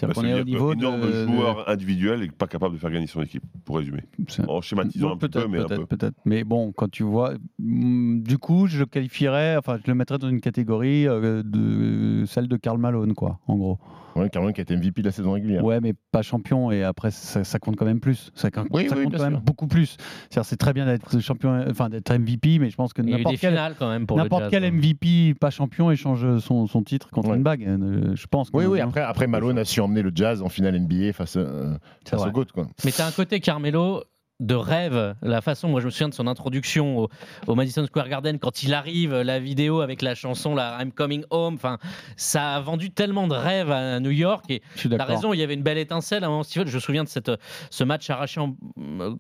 [0.01, 1.25] Bah, C'est-à-dire qu'on est au niveau énorme de...
[1.25, 4.01] joueur individuel et pas capable de faire gagner son équipe, pour résumer.
[4.47, 5.95] En schématisant un petit peu, peut-être, mais un peut-être, peu.
[5.97, 6.15] peut-être.
[6.25, 10.17] Mais bon, quand tu vois, mm, du coup, je le qualifierais, enfin, je le mettrais
[10.17, 13.79] dans une catégorie euh, de celle de Karl Malone, quoi, en gros.
[14.17, 15.63] Ouais, Karl Malone qui a été MVP de la saison régulière.
[15.63, 18.31] Ouais, mais pas champion, et après, ça, ça compte quand même plus.
[18.33, 19.97] Ça, compte- Oui, ça oui, compte bien quand même beaucoup plus.
[20.29, 23.51] C'est-à-dire, c'est très bien d'être champion, enfin, d'être MVP, mais je pense que n'importe quel,
[23.51, 24.71] finales quand même pour le n'importe Jazz, quel hein.
[24.71, 27.35] MVP pas champion échange son, son titre contre Ouais.
[27.37, 28.49] une bague, euh, je pense.
[28.53, 28.79] Oui, oui.
[28.79, 32.31] Après, après Malone a su emmener le Jazz en finale NBA face, euh, face au
[32.31, 32.45] GOAT.
[32.53, 32.67] Quoi.
[32.83, 34.03] Mais t'as un côté Carmelo
[34.41, 37.09] de rêve, la façon, moi je me souviens de son introduction au,
[37.47, 41.23] au Madison Square Garden quand il arrive, la vidéo avec la chanson là, I'm Coming
[41.29, 41.77] Home, enfin
[42.17, 45.07] ça a vendu tellement de rêves à New York et d'accord.
[45.07, 46.67] raison, il y avait une belle étincelle à un moment, Steven.
[46.67, 47.31] Je me souviens de cette,
[47.69, 48.57] ce match arraché en-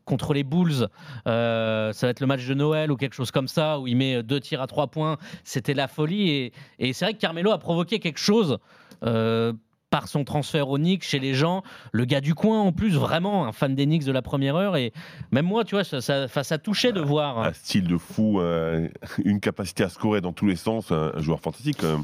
[0.03, 0.89] contre les Bulls.
[1.27, 3.95] Euh, ça va être le match de Noël ou quelque chose comme ça, où il
[3.95, 5.15] met deux tirs à trois points.
[5.45, 6.29] C'était la folie.
[6.29, 8.57] Et, et c'est vrai que Carmelo a provoqué quelque chose.
[9.05, 9.53] euh,
[9.95, 13.47] par son transfert au Knicks chez les gens, le gars du coin en plus, vraiment
[13.47, 14.91] un fan des Knicks de la première heure et
[15.31, 17.39] même moi, tu vois, ça, ça, ça touchait de voir.
[17.39, 18.89] Un style de fou, euh,
[19.23, 22.03] une capacité à scorer dans tous les sens, un, joueur fantastique quand même.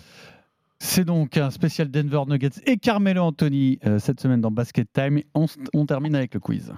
[0.80, 5.20] C'est donc un spécial Denver Nuggets et Carmelo Anthony euh, cette semaine dans Basket Time.
[5.74, 6.72] On termine avec le quiz.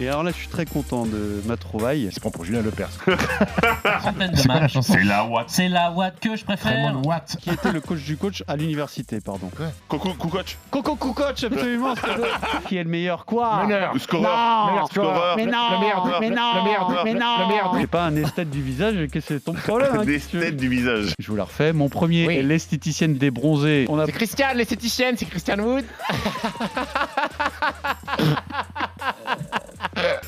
[0.00, 2.02] Et alors là, je suis très content de ma trouvaille.
[2.02, 2.90] Il se prend pour Julien Lepers.
[4.00, 4.76] Trentaine de matchs.
[4.82, 5.44] C'est la Watt.
[5.48, 7.00] C'est la Watt que je préfère.
[7.06, 7.36] Watt.
[7.40, 9.50] Qui était le coach du coach à l'université, pardon.
[9.86, 10.56] Coco, coach.
[10.72, 11.94] Coco coach, absolument.
[11.94, 13.92] c'est- qui est le meilleur quoi Meneur.
[14.00, 14.66] Scoreur.
[14.72, 15.36] Meilleur scoreur.
[15.36, 16.10] mais Le- non, le merde.
[16.20, 16.94] mais Le- non, le merde.
[17.04, 17.38] mais Le- non.
[17.48, 17.76] Le merde.
[17.78, 20.30] J'ai pas un esthète du visage, qu'est-ce que c'est ton problème hein, Des qu'est-ce que
[20.32, 21.12] tu veux têtes du visage.
[21.20, 21.72] Je vous la refais.
[21.72, 22.34] Mon premier Oui.
[22.36, 23.86] est l'esthéticienne des bronzés.
[23.88, 25.84] On a C'est Christiane, l'esthéticienne, c'est Christian Wood.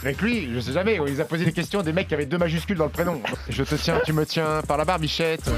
[0.07, 2.27] Avec lui, je sais jamais, il nous a posé des questions des mecs qui avaient
[2.27, 3.21] deux majuscules dans le prénom.
[3.49, 5.51] Je te tiens, tu me tiens par la barbichette.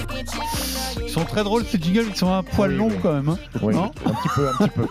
[1.03, 2.95] Ils sont très drôles ces jingles, ils sont un poil Oui, longs oui.
[3.03, 3.29] quand même.
[3.29, 3.39] hein.
[3.61, 4.87] Oui, Non un petit peu, un petit peu.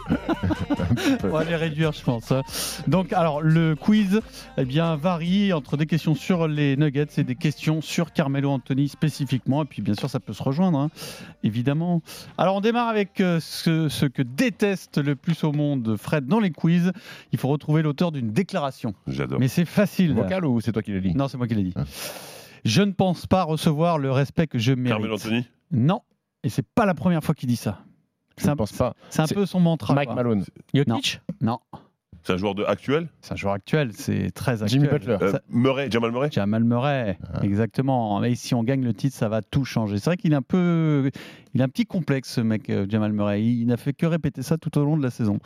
[1.28, 2.32] On va les réduire, je pense.
[2.32, 2.44] hein.
[2.88, 4.22] Donc, alors, le quiz
[4.58, 8.88] eh bien, varie entre des questions sur les Nuggets et des questions sur Carmelo Anthony
[8.90, 9.64] spécifiquement.
[9.64, 10.90] Et puis, bien sûr, ça peut se rejoindre, hein,
[11.44, 12.04] évidemment.
[12.38, 16.40] Alors, on démarre avec euh, ce, ce que déteste le plus au monde Fred dans
[16.40, 16.92] les quiz.
[17.32, 18.94] Il faut retrouver l'auteur d'une déclaration.
[19.08, 19.40] J'adore.
[19.48, 20.14] Mais c'est facile.
[20.14, 21.74] Vocal ou c'est toi qui l'as dit Non, c'est moi qui l'ai dit.
[21.78, 21.86] Ah.
[22.66, 24.90] Je ne pense pas recevoir le respect que je mérite.
[24.90, 25.46] Carmelo Anthony.
[25.72, 26.02] Non,
[26.44, 27.80] et c'est pas la première fois qu'il dit ça.
[28.38, 28.94] Je C'est ne un, pense pas.
[29.10, 29.94] c'est un peu son mantra.
[29.94, 30.16] Mike quoi.
[30.16, 30.44] Malone.
[30.74, 31.60] Jokic Non,
[32.24, 33.08] C'est un joueur de actuel.
[33.22, 34.70] c'est un joueur actuel, c'est très actuel.
[34.82, 35.18] Jimmy Butler.
[35.22, 36.28] Euh, Murray, Jamal Murray.
[36.30, 37.40] Jamal Murray, Ah.
[37.44, 38.20] exactement.
[38.20, 39.98] Mais si on gagne le titre, ça va tout changer.
[39.98, 41.10] C'est vrai qu'il est un peu,
[41.58, 43.42] Il a un petit complexe, ce mec, euh, Jamal Murray.
[43.42, 45.40] Il, il n'a fait que répéter ça tout au long de la saison.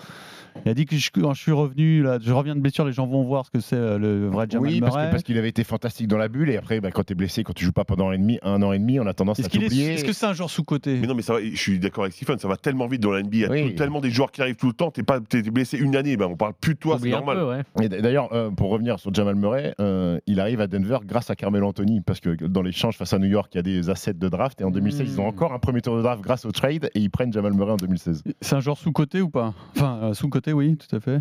[0.65, 2.91] Il a dit que je- quand je suis revenu, là, je reviens de blessure, les
[2.91, 5.23] gens vont voir ce que c'est euh, le vrai Jamal Oui, parce Murray.
[5.23, 7.53] qu'il avait été fantastique dans la bulle et après, bah, quand tu es blessé, quand
[7.53, 9.43] tu joues pas pendant un, et demi, un an et demi, on a tendance à
[9.43, 9.93] est- t'oublier.
[9.93, 12.13] est-ce que c'est un joueur sous-côté Mais non, mais ça va, je suis d'accord avec
[12.13, 13.37] Stephen, ça va tellement vite dans la NBA.
[13.37, 13.69] Il y a Oui.
[13.69, 14.91] tout- tellement des joueurs qui arrivent tout le temps.
[14.91, 17.63] T'es pas, t'es blessé une année, ben on parle plus de toi, c'est normal.
[17.77, 17.87] ouais.
[17.87, 21.67] D'ailleurs, euh, pour revenir sur Jamal Murray, euh, il arrive à Denver grâce à Carmelo
[21.67, 24.27] Anthony, parce que dans l'échange face à New York, il y a des assets de
[24.27, 25.27] draft, et en 2016, ils ont Hmm.
[25.27, 28.23] encore un premier tour de grâce au trade, et ils prennent Jamal Murray en 2016.
[28.41, 29.53] C'est un joueur sous-côté ou pas?
[29.75, 31.19] Enfin, euh, sous-côté, oui, tout à fait.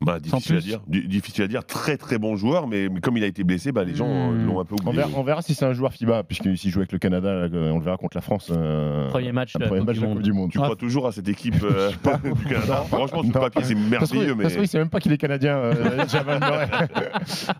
[0.00, 0.80] Bah, difficile à dire.
[0.86, 1.64] Di- Difficile à dire.
[1.66, 4.30] Très très bon joueur, mais, mais comme il a été blessé, bah, les gens euh,
[4.30, 4.46] Hmm.
[4.46, 5.02] l'ont un peu On oublié.
[5.04, 7.72] verra, on verra si c'est un joueur FIBA, puisque s'il joue avec le Canada, euh,
[7.72, 8.52] on le verra contre la France.
[8.56, 10.18] euh, Premier match un de la premier Coupe match du de la Monde.
[10.18, 10.50] Coupe du Monde.
[10.52, 11.90] Tu crois toujours à cette équipe euh,
[12.36, 15.00] du Canada Franchement, sur papier, c'est merveilleux, mais ça se trouve, il sait même pas
[15.00, 16.04] qu'il est canadien, euh.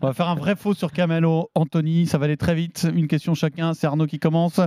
[0.00, 2.06] On va faire un vrai faux sur Carmelo Anthony.
[2.06, 2.86] Ça va aller très vite.
[2.94, 3.74] Une question chacun.
[3.74, 4.60] C'est Arnaud qui commence.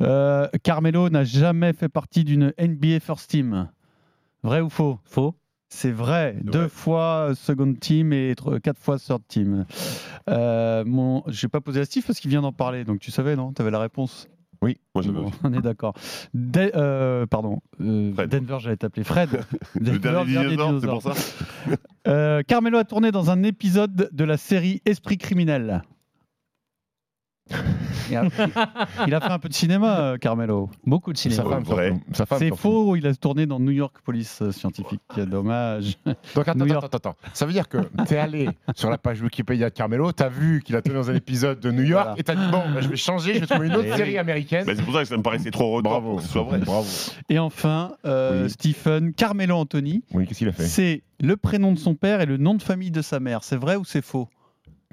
[0.00, 3.68] Euh, Carmelo n'a jamais fait partie d'une NBA First Team.
[4.42, 4.98] Vrai ou faux?
[5.04, 5.34] Faux.
[5.74, 6.36] C'est vrai.
[6.42, 9.64] Deux fois second team et tr- quatre fois third team.
[10.28, 11.22] Euh, mon...
[11.28, 12.84] Je n'ai pas posé à Steve parce qu'il vient d'en parler.
[12.84, 13.54] Donc tu savais, non?
[13.54, 14.28] Tu avais la réponse?
[14.60, 15.10] Moi Bon, aussi.
[15.42, 15.94] On est d'accord.
[16.34, 17.60] De- euh, pardon.
[17.80, 18.12] euh.
[18.26, 19.30] Denver, j'allais t'appeler Fred.
[19.74, 21.14] Le dernier dinosaure, c'est pour ça
[22.06, 25.82] Euh, Carmelo a tourné dans un épisode de la série Esprit criminel.
[28.10, 28.24] Il a,
[29.06, 30.68] il a fait un peu de cinéma, euh, Carmelo.
[30.84, 31.42] Beaucoup de Sa cinéma.
[31.48, 31.88] femme, vrai.
[31.90, 32.02] surtout.
[32.14, 32.60] Sa femme, C'est surtout.
[32.62, 35.00] faux, il a tourné dans New York Police euh, Scientifique.
[35.16, 35.96] Dommage.
[36.34, 36.84] Donc attends, New attends, York.
[36.86, 37.16] attends, attends.
[37.32, 40.76] Ça veut dire que t'es allé sur la page Wikipédia de Carmelo, t'as vu qu'il
[40.76, 42.20] a tourné dans un épisode de New York Voilà.
[42.20, 44.10] et t'as dit bon, bah, je vais changer, je vais trouver une autre Et série
[44.12, 44.18] oui.
[44.18, 44.66] américaine.
[44.66, 46.42] Bah, C'est pour ça que ça me paraissait trop retard Bravo, pour que ce soit
[46.42, 46.58] vrai.
[46.58, 46.88] Bravo.
[47.28, 48.50] Et enfin, euh, Oui.
[48.50, 50.64] Stephen, Carmelo Anthony, Oui, qu'est-ce qu'il a fait?
[50.66, 53.42] C'est le prénom de son père et le nom de famille de sa mère.
[53.44, 54.28] C'est vrai ou c'est faux?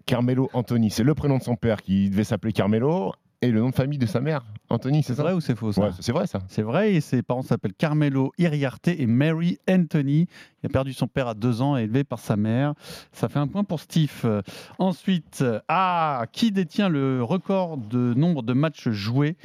[0.10, 3.70] Carmelo Anthony, c'est le prénom de son père qui devait s'appeler Carmelo et le nom
[3.70, 5.90] de famille de sa mère, Anthony, c'est C'est ça vrai ou c'est faux ça Ouais,
[6.00, 6.40] c'est vrai ça.
[6.48, 10.26] C'est vrai, et ses parents s'appellent Carmelo Iriarte et Mary Anthony.
[10.64, 12.74] Il a perdu son père à deux ans, élevé par sa mère.
[13.12, 14.42] Ça fait un point pour Steve.
[14.80, 19.38] Ensuite, ah, qui détient le record de nombre de matchs joués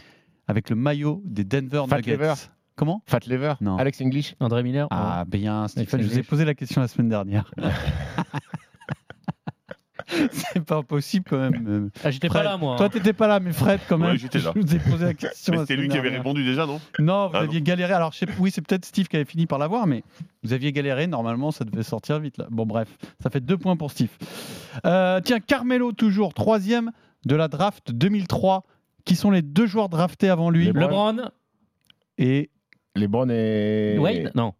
[0.48, 2.34] avec le maillot des Denver Fat Nuggets Lever.
[2.74, 3.76] Comment Fat Lever, Non.
[3.76, 4.34] Alex English.
[4.40, 7.52] André Miller Ah, bien, Stephen, je vous ai posé la question la semaine dernière.
[10.32, 11.90] C'est pas possible quand même.
[12.04, 12.76] Ah, J'étais pas là, moi.
[12.76, 14.16] Toi, t'étais pas là, mais Fred, quand Ouais, même.
[14.16, 14.52] j'étais là.
[14.54, 15.54] Je vous ai posé la question.
[15.60, 16.80] C'était lui qui avait répondu déjà, non?
[16.98, 17.92] Non, vous Ah, aviez galéré.
[17.92, 20.02] Alors, je sais, oui, c'est peut-être Steve qui avait fini par l'avoir, mais
[20.42, 21.06] vous aviez galéré.
[21.06, 22.38] Normalement, ça devait sortir vite.
[22.38, 22.46] Là.
[22.50, 22.88] Bon, bref,
[23.22, 24.10] ça fait deux points pour Steve.
[24.86, 26.90] Euh, tiens, Carmelo, toujours troisième
[27.26, 28.64] de la draft 2003.
[29.04, 30.66] Qui sont les deux joueurs draftés avant lui?
[30.72, 31.28] LeBron.
[32.16, 32.50] Et
[32.96, 33.96] Lebron et.
[33.98, 34.30] Wade?
[34.34, 34.54] Non.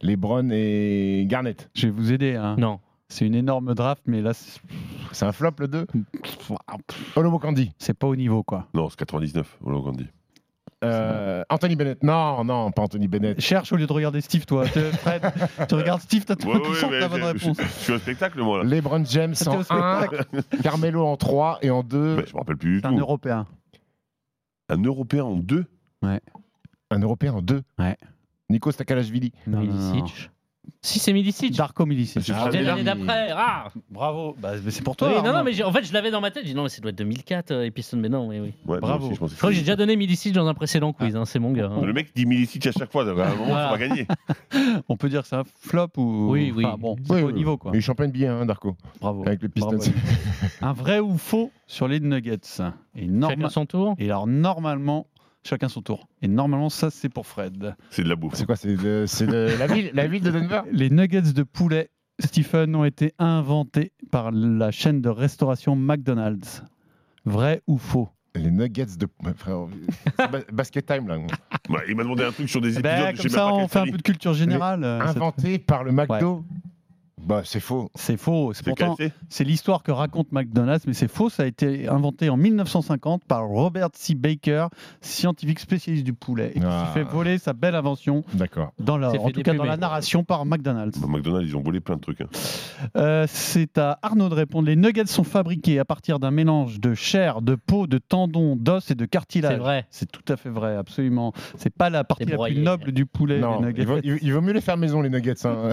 [0.00, 1.70] Lebron et Garnett.
[1.74, 2.34] je vais vous aider.
[2.34, 2.56] hein.
[2.58, 2.80] Non.
[3.12, 4.60] C'est une énorme draft, mais là, c'est-
[5.26, 5.86] un flop le 2
[7.14, 7.70] Olomo Candy.
[7.78, 8.68] c'est pas au niveau, quoi.
[8.72, 10.06] Non, c'est 99, on l'a grandi.
[10.82, 12.02] Euh, Anthony Bennett.
[12.02, 13.38] Non, non, pas Anthony Bennett.
[13.40, 14.64] Cherche au lieu de regarder Steve, toi.
[14.66, 15.22] Tu- Fred,
[15.68, 17.56] tu regardes Steve, t'as Ouais, tout ouais, mais la bonne je- réponse.
[17.60, 18.64] Je, je suis au spectacle, moi, là.
[18.64, 20.24] LeBron James en 1, spectacle.
[20.62, 22.16] Carmelo en 3 et en 2.
[22.16, 22.98] Mais je me rappelle plus du C'est un tout.
[22.98, 23.46] Européen.
[24.70, 25.66] Un Européen en deux?
[26.02, 27.62] Un Européen en 2.
[27.78, 27.96] Ouais.
[28.48, 29.32] Nico Stakalashvili.
[29.46, 30.04] Non, non, non.
[30.80, 31.56] Si, c'est Milicic.
[31.56, 32.22] Darko Milicic.
[32.22, 32.62] C'est Ah, oui.
[32.62, 33.28] l'année d'après.
[33.32, 34.36] Ah Bravo.
[34.40, 35.08] Bah, mais c'est pour toi.
[35.08, 36.42] Oui, non, non, mais j'ai- en fait, je l'avais dans ma tête.
[36.44, 37.96] J'ai dit non, mais ça doit être 2004, euh, Episton.
[37.98, 38.48] Mais non, oui, oui.
[38.66, 39.06] Ouais, moi Bravo.
[39.06, 41.14] aussi, je crois que j'ai déjà donné Milicic dans un précédent quiz.
[41.16, 41.70] hein, c'est mon gars.
[41.72, 41.80] hein.
[41.84, 43.70] Le mec dit Milicic à chaque fois, donc à un moment, Voilà.
[43.70, 44.06] ça va gagner.
[44.88, 46.30] On peut dire que c'est un flop ou.
[46.30, 46.64] Oui, oui.
[46.64, 47.70] Enfin, bon, c'est Oui, pas au niveau, quoi.
[47.74, 48.76] Il est champion NBA, hein, Darko.
[49.00, 49.22] Bravo.
[49.26, 49.76] Avec le Pistons.
[49.76, 49.84] Bravo.
[50.62, 52.38] un vrai ou faux sur les Nuggets
[52.96, 53.94] Et, norma- Chacun son tour.
[53.98, 55.06] Et alors, normalement,
[55.44, 56.08] chacun son tour.
[56.22, 57.74] Et normalement, ça, c'est pour Fred.
[57.90, 58.34] C'est de la bouffe.
[58.34, 60.62] C'est quoi C'est de, c'est de la, ville, la ville de Denver?
[60.70, 66.62] Les nuggets de poulet, Stephen, ont été inventés par la chaîne de restauration McDonald's.
[67.24, 68.08] Vrai ou faux?
[68.34, 69.06] Les Nuggets de.
[69.24, 69.66] Ouais, frère,
[70.18, 71.18] c'est ba- basket time là.
[71.68, 72.82] Ouais, il m'a demandé un truc sur des épisodes.
[72.82, 74.84] Ben, sais Comme ça, on fait un peu de culture générale.
[74.84, 76.42] euh, Inventé par le McDo?
[77.24, 77.90] Bah, c'est faux.
[77.94, 78.52] C'est faux.
[78.52, 81.30] C'est C'est pourtant, cassé c'est l'histoire que raconte McDonald's, mais c'est faux.
[81.30, 84.14] Ça a été inventé en 1950 par Robert C.
[84.14, 84.66] Baker,
[85.00, 86.86] scientifique spécialiste du poulet, et qui Ah.
[86.92, 88.72] s'est fait voler sa belle invention, D'accord.
[88.78, 90.98] dans la, en tout cas dans la narration par McDonald's.
[91.00, 92.20] Bah, McDonald's, ils ont volé plein de trucs.
[92.20, 92.26] hein.
[92.96, 94.66] Euh, c'est à Arnaud de répondre.
[94.68, 98.90] Les nuggets sont fabriqués à partir d'un mélange de chair, de peau, de tendons, d'os
[98.90, 99.52] et de cartilage.
[99.52, 99.86] C'est vrai.
[99.90, 101.32] C'est tout à fait vrai, absolument.
[101.56, 103.38] C'est pas la partie la plus noble du poulet.
[103.40, 103.82] Non, les nuggets.
[103.82, 105.46] il vaut, il- il vaut mieux les faire maison, les Nuggets.
[105.46, 105.70] hein.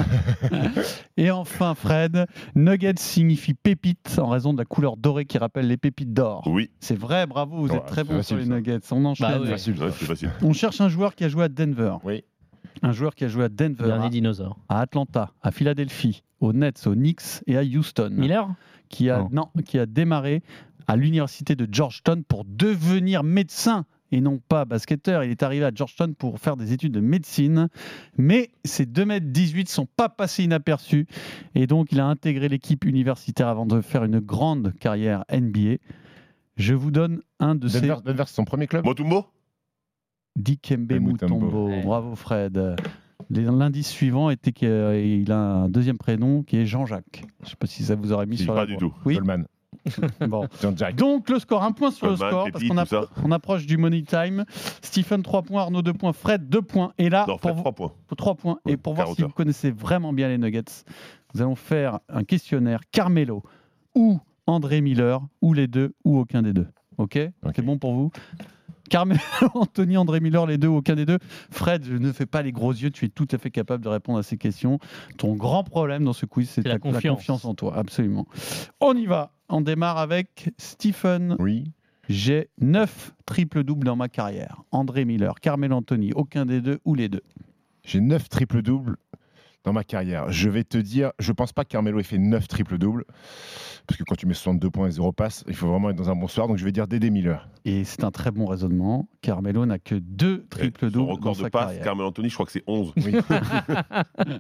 [1.18, 2.26] Et enfin, Fred,
[2.56, 6.44] nuggets signifie pépite en raison de la couleur dorée qui rappelle les pépites d'or.
[6.48, 8.54] Oui, C'est vrai, bravo, vous Ouais, êtes très bon facile, sur les ça.
[8.56, 8.80] nuggets.
[8.92, 9.40] On enchaîne.
[9.42, 9.46] Bah.
[9.50, 10.30] Facile, ouais, facile.
[10.42, 11.96] On cherche un joueur qui a joué à Denver.
[12.04, 12.24] Oui.
[12.82, 14.58] Un joueur qui a joué à Denver, Dernier à, dinosaure.
[14.70, 18.10] à Atlanta, à Philadelphie, aux Nets, aux Knicks et à Houston.
[18.12, 18.48] Miller?
[18.90, 19.30] Qui a, Non.
[19.56, 20.42] non, qui a démarré
[20.88, 23.86] à l'université de Georgetown pour devenir médecin.
[24.12, 25.24] Et non pas basketteur.
[25.24, 27.68] Il est arrivé à Georgetown pour faire des études de médecine,
[28.18, 31.08] mais ses 2m18 sont pas passés inaperçus
[31.56, 35.76] et donc il a intégré l'équipe universitaire avant de faire une grande carrière NBA.
[36.58, 38.84] Je vous donne un de ces Denver, Denver, c'est son premier club?
[38.86, 39.26] Motumbo?
[40.36, 41.70] Dikembe Mutombo.
[41.84, 42.76] Bravo Fred.
[43.30, 47.24] L'indice suivant était qu'il a un deuxième prénom qui est Jean-Jacques.
[47.42, 48.80] Je ne sais pas si ça vous aurait mis Si, sur pas la du voie.
[48.80, 48.94] tout.
[49.06, 49.16] Oui.
[49.16, 49.46] Coleman.
[50.28, 50.48] Bon.
[50.98, 54.04] Donc le score, un point sur le score, parce qu'on appro- on approche du money
[54.04, 54.46] time.
[54.82, 56.94] Stephen 3 points, Arnaud 2 points, Fred 2 points.
[56.98, 57.92] Et là, Non, pour, fait vous- 3 points.
[58.08, 58.60] pour 3 points.
[58.68, 60.64] Et pour voir si vous connaissez vraiment bien les Nuggets,
[61.34, 63.44] nous allons faire un questionnaire Carmelo
[63.96, 66.68] ou André Miller, ou les deux, ou aucun des deux.
[66.98, 67.54] Ok, Ok.
[67.56, 68.12] C'est bon pour vous?
[68.90, 69.20] Carmelo,
[69.54, 71.20] Anthony, André Miller, les deux, ou aucun des deux?
[71.52, 74.18] Fred, ne fais pas les gros yeux, tu es tout à fait capable de répondre
[74.18, 74.80] à ces questions.
[75.18, 77.46] Ton grand problème dans ce quiz, c'est la confiance.
[77.46, 78.26] en toi, absolument.
[78.82, 79.32] On y va.
[79.50, 81.72] On démarre avec Stephen Oui.
[82.08, 84.62] j'ai 9 triple-doubles dans ma carrière.
[84.72, 87.24] André Miller, Carmelo Anthony, aucun des deux ou les deux.
[87.84, 88.98] J'ai 9 triple-doubles
[89.64, 90.32] dans ma carrière.
[90.32, 93.06] Je vais te dire, je pense pas que Carmelo ait fait 9 triple-doubles.
[93.88, 96.12] Parce que quand tu mets 62 points et 0 passes, il faut vraiment être dans
[96.12, 96.48] un bon soir.
[96.48, 97.50] Donc je vais dire Dédé Miller.
[97.66, 99.10] Et c'est un très bon raisonnement.
[99.22, 101.84] Carmelo n'a que deux Son triple-doubles dans record de sa passe, carrière.
[101.84, 102.94] Carmel Anthony, je crois que c'est 11.
[102.98, 103.16] Oui.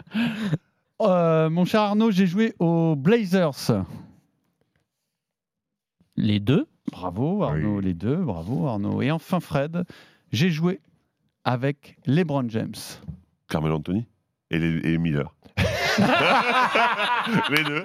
[1.01, 3.85] Euh, mon cher Arnaud, j'ai joué aux Blazers.
[6.21, 7.85] Les deux Bravo Arnaud, Oui.
[7.85, 9.01] les deux, bravo Arnaud.
[9.01, 9.83] Et enfin Fred,
[10.33, 10.81] j'ai joué
[11.45, 12.73] avec LeBron James.
[13.47, 14.05] Carmel Anthony
[14.51, 15.33] et les, et Miller.
[17.51, 17.83] les deux.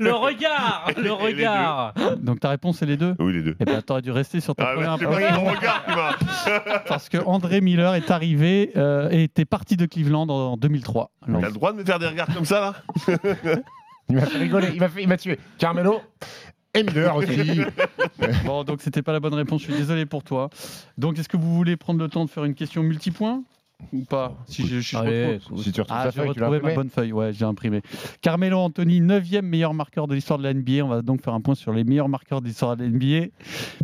[0.00, 3.14] Le regard Le Et regard Donc ta réponse est les deux?
[3.18, 3.56] Oui, les deux.
[3.60, 6.80] Eh bien, t'aurais dû rester sur ta Ah, première c'est regard m'a.
[6.88, 11.10] Parce que André Miller est arrivé euh, et était parti de Cleveland en 2003.
[11.28, 12.74] Alors, T'as le droit de me faire des regards comme ça,
[13.06, 13.16] là?
[14.08, 15.38] Il m'a fait rigoler, il m'a fait- il m'a tué.
[15.58, 16.00] Carmelo?
[16.74, 17.60] Et Miller aussi.
[18.44, 20.50] Bon, donc c'était pas la bonne réponse, je suis désolé pour toi.
[20.98, 23.42] Donc est-ce que vous voulez prendre le temps de faire une question multipoint
[23.94, 26.40] ou pas Si je, je Allez, retrouve- si tu retrouves Ah, ta j'ai feuille, tu
[26.40, 27.80] ma bonne feuille, ouais, j'ai imprimé.
[28.20, 30.84] Carmelo Anthony, 9e meilleur marqueur de l'histoire de la NBA.
[30.84, 33.28] On va donc faire un point sur les meilleurs marqueurs de l'histoire de la NBA.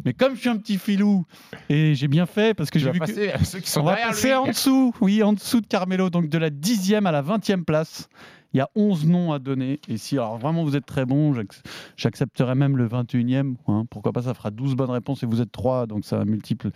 [0.05, 1.25] Mais comme je suis un petit filou,
[1.71, 3.07] et j'ai bien fait, parce que j'ai vu que...
[3.07, 4.35] passer à ceux qui sont On va passer lui.
[4.35, 8.11] en dessous, oui, en dessous de Carmelo, donc de la 10e à la 20e place.
[8.57, 9.81] Il y a 11 noms à donner.
[9.87, 11.61] Et si alors vraiment vous êtes très bon, j'ac-
[11.99, 13.57] j'accepterai même le 21e.
[13.69, 13.85] hein.
[13.91, 16.71] pourquoi pas, ça fera 12 bonnes réponses et vous êtes 3, donc ça multiple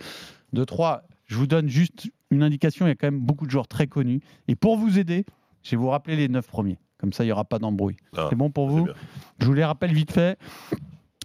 [0.53, 1.01] de 3.
[1.25, 3.87] Je vous donne juste une indication, il y a quand même beaucoup de joueurs très
[3.87, 4.19] connus.
[4.47, 5.25] Et pour vous aider,
[5.63, 6.77] je vais vous rappeler les 9 premiers.
[6.99, 7.97] Comme ça, il n'y aura pas d'embrouille.
[8.15, 8.93] Ah, C'est bon pour vous bien.
[9.39, 10.37] Je vous les rappelle vite fait.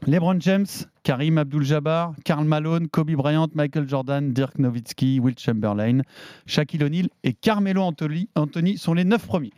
[0.07, 0.67] LeBron James,
[1.03, 6.01] Karim Abdul-Jabbar, Karl Malone, Kobe Bryant, Michael Jordan, Dirk Nowitzki, Will Chamberlain,
[6.47, 9.53] Shaquille O'Neal et Carmelo Anthony, Anthony sont les neuf premiers.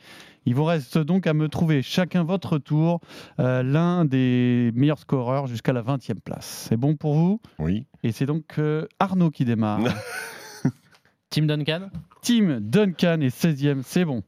[0.46, 3.00] Il vous reste donc à me trouver chacun votre tour
[3.38, 6.66] euh, l'un des meilleurs scoreurs jusqu'à la 20e place.
[6.68, 7.40] C'est bon pour vous?
[7.58, 7.86] Oui.
[8.02, 9.80] Et c'est donc euh, Arnaud qui démarre.
[11.30, 11.90] Tim Duncan?
[12.22, 14.22] Team Duncan est 16e, c'est bon.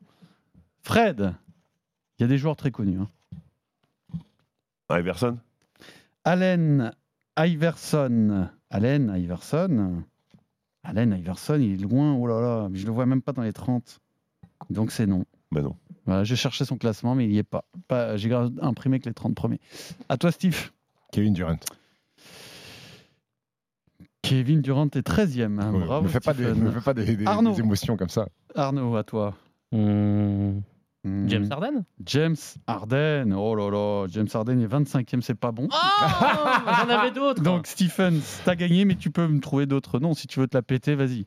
[0.83, 1.35] Fred,
[2.19, 2.99] il y a des joueurs très connus.
[3.01, 3.09] hein.
[4.91, 5.39] Iverson?
[6.25, 6.93] Allen
[7.39, 8.49] Iverson.
[8.71, 10.03] Allen Iverson.
[10.83, 12.15] Allen Iverson, il est loin.
[12.15, 14.01] Oh là là, mais je le vois même pas dans les 30.
[14.69, 15.25] Donc c'est non.
[15.53, 15.77] Ben non.
[16.11, 17.65] Voilà, je cherchais son classement, mais il n'y est pas.
[17.87, 19.61] pas J'ai imprimé que les 30 premiers.
[20.09, 20.71] À toi, Steve.
[21.13, 21.57] Kevin Durant.
[24.23, 25.61] Kevin Durant est 13e.
[25.61, 25.73] hein.
[25.73, 26.05] Ouais, Bravo.
[26.05, 27.53] me fais pas, des, me fais pas des, des- Arnaud.
[27.53, 28.27] des émotions comme ça.
[28.55, 29.35] Arnaud, à toi.
[29.73, 30.59] Hmm,
[31.03, 31.29] Hmm.
[31.31, 31.85] James Harden?
[32.05, 32.37] James
[32.67, 33.33] Harden.
[33.35, 35.67] Oh là là, James Harden est 25e, c'est pas bon.
[35.73, 35.77] Oh
[36.67, 40.13] J'en avais d'autres Donc, Stephen, t'as gagné, mais tu peux me trouver d'autres noms.
[40.13, 41.25] Si tu veux te la péter, vas-y.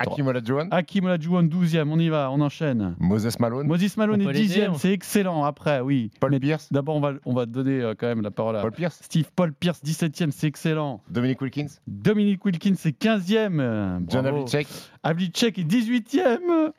[0.00, 0.68] Hakim Olajuwon.
[0.70, 2.94] Hakim Olajuwon 12e, on y va, on enchaîne.
[2.98, 3.66] Moses Malone.
[3.66, 5.44] Moses Malone On est peut l'aider, 10e, on- c'est excellent.
[5.44, 6.10] Après, oui.
[6.20, 6.72] Paul Mais Pierce.
[6.72, 9.00] D'abord, on va, on va donner euh, quand même la parole à Paul Pierce.
[9.02, 11.00] Steve Paul Pierce, 17e, c'est excellent.
[11.10, 11.66] Dominique Wilkins.
[11.86, 13.58] Dominique Wilkins, c'est 15e.
[13.60, 14.26] euh, John.
[14.26, 14.66] Havlicek.
[15.02, 16.72] Havlicek est 18e.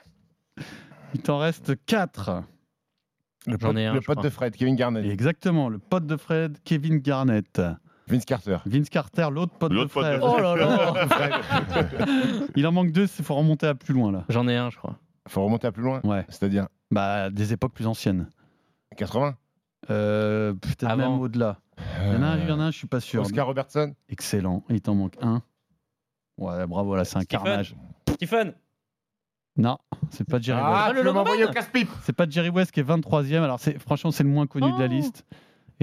[1.15, 2.43] Il t'en reste 4.
[3.45, 4.23] Le pote, ai un, le je pote crois.
[4.23, 5.05] de Fred, Kevin Garnett.
[5.05, 7.61] Exactement, le pote de Fred, Kevin Garnett.
[8.07, 8.57] Vince Carter.
[8.65, 10.19] Vince Carter, l'autre pote de L'autre pote de.
[10.21, 11.07] Oh là là
[12.55, 14.25] Il en manque deux, il faut remonter à plus loin là.
[14.29, 14.97] J'en ai un, je crois.
[15.27, 16.01] Faut remonter à plus loin.
[16.03, 18.27] Ouais, C'est-à-dire bah des époques plus anciennes.
[18.97, 19.35] 80.
[19.89, 21.57] Euh, Peut-être même au-delà.
[22.05, 23.21] Il y en a un, il y en a un, je suis pas sûr.
[23.21, 23.93] Oscar Robertson.
[24.09, 24.63] Excellent.
[24.69, 25.41] Il t'en manque un.
[26.37, 27.43] Ouais, bravo, là, c'est un Stephen.
[27.43, 27.75] carnage.
[28.11, 28.53] Stephen
[29.57, 29.77] Non,
[30.09, 31.23] c'est pas Jerry Ah, le tu veux Logoman.
[31.23, 31.89] m'envoyer au casse-pipe.
[31.89, 32.01] West.
[32.03, 33.41] C'est pas Jerry West qui est 23e.
[33.43, 34.87] Alors, c'est, franchement, c'est le moins connu de la Oh.
[34.87, 35.25] liste.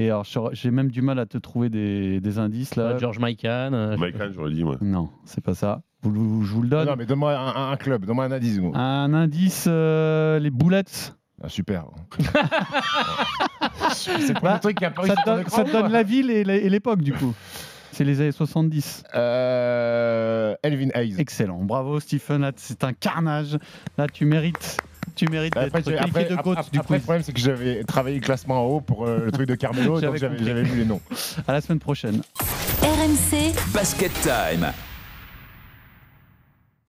[0.00, 2.84] Et alors, j'ai même du mal à te trouver des, des indices là.
[2.84, 3.72] Euh, George Mikan.
[3.74, 4.76] euh, je- Michael, j'aurais dit, moi.
[4.80, 5.82] Non, c'est pas ça.
[6.02, 6.88] Vous, vous- je vous le donne.
[6.88, 8.58] Non, mais donne-moi un, club, donne-moi un indice.
[8.58, 8.74] gros.
[8.74, 10.84] Un indice, euh, les Bullets.
[11.42, 11.84] Ah, super.
[13.92, 16.02] c'est pas Bah, le truc qui a apparu Ça sur donne, écran, ça donne la
[16.02, 17.34] ville et l'é- et l'époque, du coup.
[17.92, 19.02] C'est les années 70.
[19.14, 21.16] Euh, Elvin Hayes.
[21.18, 21.62] Excellent.
[21.64, 22.40] Bravo, Stephen.
[22.42, 23.58] Là, c'est un carnage.
[23.98, 24.76] Là, tu mérites.
[25.20, 27.40] Tu mérites Bah, d'être Après, qualifié de GOAT après- du après, le problème, c'est que
[27.40, 30.78] j'avais travaillé le classement en haut pour euh, le truc de Carmelo, donc j'avais vu
[30.78, 31.02] les noms.
[31.46, 32.22] À la semaine prochaine.
[32.82, 34.72] RMC Basket Time.